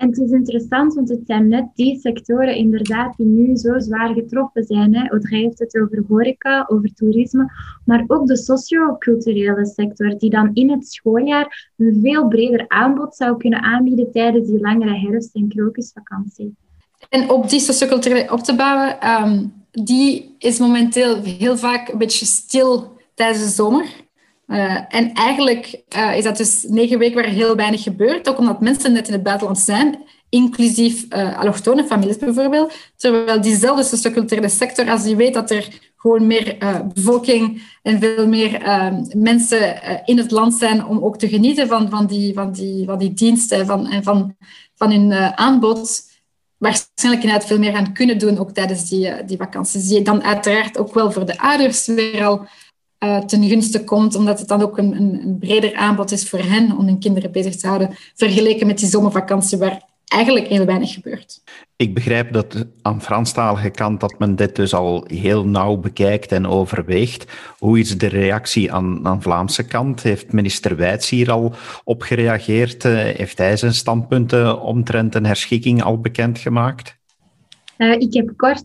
En 0.00 0.08
het 0.08 0.18
is 0.18 0.30
interessant, 0.30 0.94
want 0.94 1.08
het 1.08 1.20
zijn 1.26 1.48
net 1.48 1.66
die 1.74 1.98
sectoren 1.98 2.54
inderdaad 2.54 3.16
die 3.16 3.26
nu 3.26 3.56
zo 3.56 3.78
zwaar 3.78 4.14
getroffen 4.14 4.64
zijn. 4.64 4.94
Hè. 4.94 5.08
Audrey 5.08 5.40
heeft 5.40 5.58
het 5.58 5.80
over 5.80 6.04
horeca, 6.08 6.66
over 6.68 6.94
toerisme, 6.94 7.50
maar 7.84 8.04
ook 8.06 8.26
de 8.26 8.36
socio-culturele 8.36 9.66
sector, 9.66 10.18
die 10.18 10.30
dan 10.30 10.50
in 10.54 10.70
het 10.70 10.88
schooljaar 10.88 11.72
een 11.76 11.98
veel 12.02 12.28
breder 12.28 12.68
aanbod 12.68 13.16
zou 13.16 13.36
kunnen 13.36 13.62
aanbieden 13.62 14.12
tijdens 14.12 14.48
die 14.48 14.60
langere 14.60 14.98
herfst- 14.98 15.34
en 15.34 15.48
krokusvakantie. 15.48 16.54
En 17.08 17.30
op 17.30 17.48
die 17.48 17.60
socioculturele 17.60 18.32
op 18.32 18.40
te 18.40 18.56
bouwen, 18.56 19.10
um, 19.22 19.52
die 19.70 20.34
is 20.38 20.58
momenteel 20.58 21.22
heel 21.22 21.56
vaak 21.56 21.88
een 21.88 21.98
beetje 21.98 22.26
stil 22.26 22.96
tijdens 23.14 23.44
de 23.44 23.50
zomer. 23.50 23.86
Uh, 24.50 24.80
en 24.88 25.12
eigenlijk 25.12 25.82
uh, 25.96 26.16
is 26.16 26.24
dat 26.24 26.36
dus 26.36 26.64
negen 26.68 26.98
weken 26.98 27.14
waar 27.22 27.30
heel 27.30 27.56
weinig 27.56 27.82
gebeurt, 27.82 28.28
ook 28.28 28.38
omdat 28.38 28.60
mensen 28.60 28.92
net 28.92 29.06
in 29.06 29.12
het 29.12 29.22
buitenland 29.22 29.58
zijn, 29.58 29.98
inclusief 30.28 31.06
uh, 31.08 31.38
allochtone 31.38 31.84
families 31.84 32.16
bijvoorbeeld. 32.16 32.72
Terwijl 32.96 33.40
diezelfde 33.40 33.82
socioculturele 33.82 34.48
sector, 34.48 34.90
als 34.90 35.02
die 35.02 35.16
weet 35.16 35.34
dat 35.34 35.50
er 35.50 35.68
gewoon 35.96 36.26
meer 36.26 36.56
bevolking 36.94 37.62
en 37.82 38.00
veel 38.00 38.26
meer 38.26 38.62
mensen 39.16 39.80
in 40.04 40.18
het 40.18 40.30
land 40.30 40.54
zijn 40.54 40.86
om 40.86 40.98
ook 40.98 41.18
te 41.18 41.28
genieten 41.28 41.68
van, 41.68 41.90
van, 41.90 42.06
die, 42.06 42.34
van, 42.34 42.52
die, 42.52 42.96
die 42.96 43.12
diensten 43.12 43.66
van, 43.66 43.86
en 43.86 44.02
van, 44.02 44.36
van 44.74 44.90
hun 44.90 45.12
aanbod, 45.36 46.02
waarschijnlijk 46.58 47.22
inderdaad 47.22 47.48
veel 47.48 47.58
meer 47.58 47.72
gaan 47.72 47.92
kunnen 47.92 48.18
doen, 48.18 48.38
ook 48.38 48.50
tijdens 48.50 48.88
die, 48.88 49.24
die 49.24 49.36
vakanties. 49.36 49.88
Die 49.88 50.02
dan 50.02 50.22
uiteraard 50.22 50.78
ook 50.78 50.94
wel 50.94 51.12
voor 51.12 51.26
de 51.26 51.38
ouders 51.38 51.86
weer 51.86 52.24
al 52.24 52.46
uh, 53.04 53.18
ten 53.18 53.48
gunste 53.48 53.84
komt, 53.84 54.14
omdat 54.14 54.38
het 54.38 54.48
dan 54.48 54.62
ook 54.62 54.78
een, 54.78 54.96
een, 54.96 55.20
een, 55.22 55.38
breder 55.38 55.74
aanbod 55.74 56.12
is 56.12 56.28
voor 56.28 56.38
hen 56.38 56.76
om 56.76 56.86
hun 56.86 56.98
kinderen 56.98 57.32
bezig 57.32 57.56
te 57.56 57.66
houden, 57.66 57.90
vergeleken 58.14 58.66
met 58.66 58.78
die 58.78 58.88
zomervakantie 58.88 59.58
waar 59.58 59.88
eigenlijk 60.04 60.46
heel 60.46 60.64
weinig 60.64 60.92
gebeurt. 60.92 61.42
Ik 61.76 61.94
begrijp 61.94 62.32
dat 62.32 62.66
aan 62.82 63.02
Franstalige 63.02 63.70
kant 63.70 64.00
dat 64.00 64.18
men 64.18 64.36
dit 64.36 64.56
dus 64.56 64.74
al 64.74 65.04
heel 65.06 65.46
nauw 65.46 65.76
bekijkt 65.76 66.32
en 66.32 66.46
overweegt. 66.46 67.32
Hoe 67.58 67.78
is 67.78 67.98
de 67.98 68.06
reactie 68.06 68.72
aan, 68.72 69.06
aan 69.06 69.22
Vlaamse 69.22 69.66
kant? 69.66 70.02
Heeft 70.02 70.32
minister 70.32 70.76
Wijts 70.76 71.10
hier 71.10 71.30
al 71.30 71.54
op 71.84 72.02
gereageerd? 72.02 72.84
Uh, 72.84 72.92
heeft 72.92 73.38
hij 73.38 73.56
zijn 73.56 73.74
standpunten 73.74 74.60
omtrent 74.60 75.14
een 75.14 75.26
herschikking 75.26 75.82
al 75.82 76.00
bekendgemaakt? 76.00 76.98
Uh, 77.78 77.92
ik 77.92 78.14
heb 78.14 78.32
kort 78.36 78.64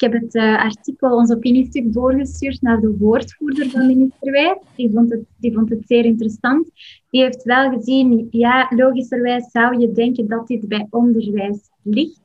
ik 0.00 0.12
heb 0.12 0.22
het 0.22 0.34
uh, 0.34 0.58
artikel, 0.58 1.16
ons 1.16 1.32
opiniestuk, 1.32 1.92
doorgestuurd 1.92 2.62
naar 2.62 2.80
de 2.80 2.96
woordvoerder 2.98 3.70
van 3.70 3.86
minister 3.86 4.32
Wijs. 4.32 4.58
Die 4.76 4.90
vond, 4.92 5.10
het, 5.10 5.24
die 5.36 5.54
vond 5.54 5.70
het 5.70 5.82
zeer 5.86 6.04
interessant. 6.04 6.70
Die 7.10 7.22
heeft 7.22 7.42
wel 7.42 7.70
gezien, 7.70 8.26
ja, 8.30 8.72
logischerwijs 8.76 9.50
zou 9.50 9.78
je 9.78 9.92
denken 9.92 10.28
dat 10.28 10.46
dit 10.46 10.68
bij 10.68 10.86
onderwijs 10.90 11.70
ligt. 11.82 12.20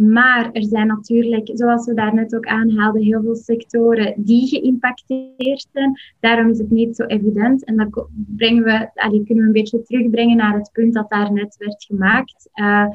Maar 0.00 0.50
er 0.52 0.64
zijn 0.64 0.86
natuurlijk, 0.86 1.50
zoals 1.52 1.86
we 1.86 1.94
daarnet 1.94 2.34
ook 2.36 2.46
aanhaalden, 2.46 3.02
heel 3.02 3.22
veel 3.22 3.34
sectoren 3.34 4.14
die 4.16 4.48
geïmpacteerd 4.48 5.66
zijn. 5.72 6.00
Daarom 6.20 6.50
is 6.50 6.58
het 6.58 6.70
niet 6.70 6.96
zo 6.96 7.04
evident. 7.04 7.64
En 7.64 7.76
dan 7.76 8.08
brengen 8.36 8.64
we, 8.64 8.88
kunnen 8.94 9.26
we 9.26 9.40
een 9.40 9.52
beetje 9.52 9.82
terugbrengen 9.82 10.36
naar 10.36 10.54
het 10.54 10.70
punt 10.72 10.94
dat 10.94 11.10
daar 11.10 11.32
net 11.32 11.56
werd 11.58 11.84
gemaakt. 11.84 12.48
Uh, 12.54 12.86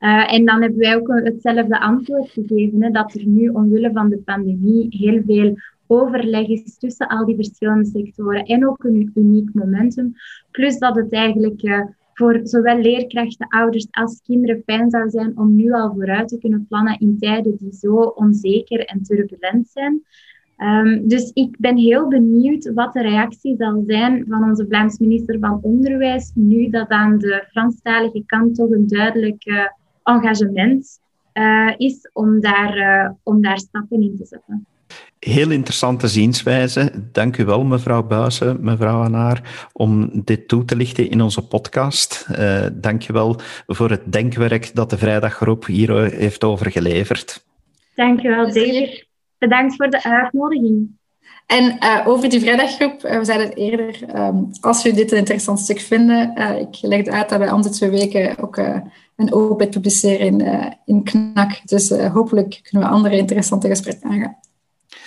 uh, 0.00 0.32
en 0.32 0.44
dan 0.44 0.60
hebben 0.60 0.78
wij 0.78 0.96
ook 0.96 1.08
hetzelfde 1.08 1.80
antwoord 1.80 2.30
gegeven, 2.30 2.92
dat 2.92 3.14
er 3.14 3.26
nu 3.26 3.48
omwille 3.48 3.90
van 3.92 4.08
de 4.08 4.18
pandemie 4.18 4.86
heel 4.90 5.22
veel 5.26 5.56
overleg 5.86 6.48
is 6.48 6.78
tussen 6.78 7.08
al 7.08 7.26
die 7.26 7.36
verschillende 7.36 7.84
sectoren 7.84 8.44
en 8.44 8.68
ook 8.68 8.84
een 8.84 9.10
uniek 9.14 9.48
momentum. 9.52 10.14
Plus 10.50 10.78
dat 10.78 10.96
het 10.96 11.12
eigenlijk 11.12 11.62
uh, 11.62 11.80
voor 12.22 12.40
zowel 12.42 12.78
leerkrachten, 12.78 13.48
ouders 13.48 13.86
als 13.90 14.20
kinderen 14.22 14.62
fijn 14.64 14.90
zou 14.90 15.10
zijn 15.10 15.38
om 15.38 15.54
nu 15.54 15.72
al 15.72 15.92
vooruit 15.92 16.28
te 16.28 16.38
kunnen 16.38 16.66
plannen 16.68 16.98
in 16.98 17.18
tijden 17.18 17.56
die 17.56 17.72
zo 17.72 17.94
onzeker 17.94 18.84
en 18.84 19.02
turbulent 19.02 19.68
zijn. 19.68 20.02
Um, 20.58 21.08
dus 21.08 21.30
ik 21.32 21.56
ben 21.58 21.76
heel 21.76 22.08
benieuwd 22.08 22.72
wat 22.74 22.92
de 22.92 23.02
reactie 23.02 23.56
zal 23.56 23.82
zijn 23.86 24.24
van 24.28 24.44
onze 24.44 24.66
Vlaams 24.68 24.98
minister 24.98 25.38
van 25.38 25.58
Onderwijs, 25.62 26.32
nu 26.34 26.68
dat 26.70 26.88
aan 26.88 27.18
de 27.18 27.46
Franstalige 27.50 28.22
kant 28.26 28.54
toch 28.54 28.70
een 28.70 28.86
duidelijk 28.86 29.46
uh, 29.46 29.66
engagement 30.02 31.00
uh, 31.34 31.72
is 31.76 32.10
om 32.12 32.40
daar, 32.40 32.76
uh, 32.76 33.10
om 33.22 33.42
daar 33.42 33.58
stappen 33.58 34.02
in 34.02 34.16
te 34.16 34.24
zetten. 34.24 34.66
Heel 35.26 35.50
interessante 35.50 36.08
zienswijze. 36.08 36.92
Dank 37.12 37.36
u 37.36 37.44
wel, 37.44 37.64
mevrouw 37.64 38.02
Buizen, 38.02 38.56
mevrouw 38.60 39.02
Anaar, 39.02 39.68
om 39.72 40.10
dit 40.24 40.48
toe 40.48 40.64
te 40.64 40.76
lichten 40.76 41.10
in 41.10 41.20
onze 41.20 41.46
podcast. 41.46 42.26
Uh, 42.38 42.66
dank 42.72 43.02
je 43.02 43.12
wel 43.12 43.40
voor 43.66 43.90
het 43.90 44.12
denkwerk 44.12 44.74
dat 44.74 44.90
de 44.90 44.98
Vrijdaggroep 44.98 45.66
hier 45.66 46.10
heeft 46.10 46.44
overgeleverd. 46.44 47.44
Dank 47.94 48.20
je 48.20 48.28
wel, 48.28 48.44
David. 48.44 49.06
Bedankt 49.38 49.76
voor 49.76 49.90
de 49.90 50.02
uitnodiging. 50.02 50.88
En 51.46 51.76
uh, 51.80 52.00
over 52.06 52.28
die 52.28 52.40
vrijdaggroep, 52.40 53.04
uh, 53.04 53.18
we 53.18 53.24
zeiden 53.24 53.46
het 53.46 53.56
eerder, 53.56 53.96
um, 54.16 54.50
als 54.60 54.82
jullie 54.82 54.98
dit 54.98 55.12
een 55.12 55.18
interessant 55.18 55.58
stuk 55.58 55.80
vinden, 55.80 56.32
uh, 56.38 56.58
ik 56.58 56.78
leg 56.80 57.06
uit 57.06 57.28
dat 57.28 57.38
wij 57.38 57.50
om 57.50 57.62
de 57.62 57.70
twee 57.70 57.90
weken 57.90 58.38
ook 58.38 58.56
een 59.16 59.32
open 59.32 59.68
publiceren 59.68 60.26
in, 60.26 60.74
in 60.84 61.04
KNAK. 61.04 61.60
Dus 61.64 61.90
hopelijk 61.90 62.60
kunnen 62.62 62.88
we 62.88 62.94
andere 62.94 63.16
interessante 63.16 63.68
gesprekken 63.68 64.10
aangaan. 64.10 64.36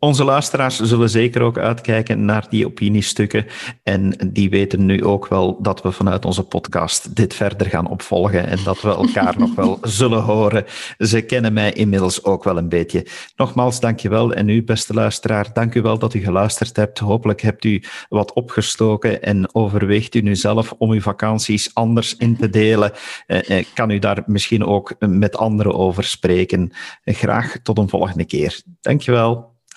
Onze 0.00 0.24
luisteraars 0.24 0.80
zullen 0.80 1.10
zeker 1.10 1.42
ook 1.42 1.58
uitkijken 1.58 2.24
naar 2.24 2.46
die 2.50 2.66
opiniestukken. 2.66 3.46
En 3.82 4.30
die 4.32 4.50
weten 4.50 4.86
nu 4.86 5.04
ook 5.04 5.28
wel 5.28 5.62
dat 5.62 5.82
we 5.82 5.92
vanuit 5.92 6.24
onze 6.24 6.42
podcast 6.42 7.16
dit 7.16 7.34
verder 7.34 7.66
gaan 7.66 7.88
opvolgen 7.88 8.46
en 8.46 8.58
dat 8.64 8.80
we 8.80 8.88
elkaar 8.88 9.34
nog 9.38 9.54
wel 9.54 9.78
zullen 9.98 10.22
horen. 10.22 10.64
Ze 10.98 11.20
kennen 11.20 11.52
mij 11.52 11.72
inmiddels 11.72 12.24
ook 12.24 12.44
wel 12.44 12.56
een 12.56 12.68
beetje. 12.68 13.06
Nogmaals, 13.36 13.80
dankjewel. 13.80 14.32
En 14.32 14.48
u, 14.48 14.64
beste 14.64 14.94
luisteraar, 14.94 15.52
dank 15.52 15.74
u 15.74 15.82
wel 15.82 15.98
dat 15.98 16.14
u 16.14 16.20
geluisterd 16.20 16.76
hebt. 16.76 16.98
Hopelijk 16.98 17.40
hebt 17.40 17.64
u 17.64 17.82
wat 18.08 18.32
opgestoken 18.32 19.22
en 19.22 19.54
overweegt 19.54 20.14
u 20.14 20.20
nu 20.20 20.36
zelf 20.36 20.74
om 20.78 20.90
uw 20.90 21.00
vakanties 21.00 21.74
anders 21.74 22.16
in 22.16 22.36
te 22.36 22.50
delen. 22.50 22.92
Eh, 23.26 23.58
eh, 23.58 23.64
kan 23.74 23.90
u 23.90 23.98
daar 23.98 24.22
misschien 24.26 24.64
ook 24.64 24.94
met 24.98 25.36
anderen 25.36 25.74
over 25.74 26.04
spreken. 26.04 26.72
Graag 27.04 27.56
tot 27.62 27.78
een 27.78 27.88
volgende 27.88 28.24
keer. 28.24 28.62
Dankjewel. 28.80 29.56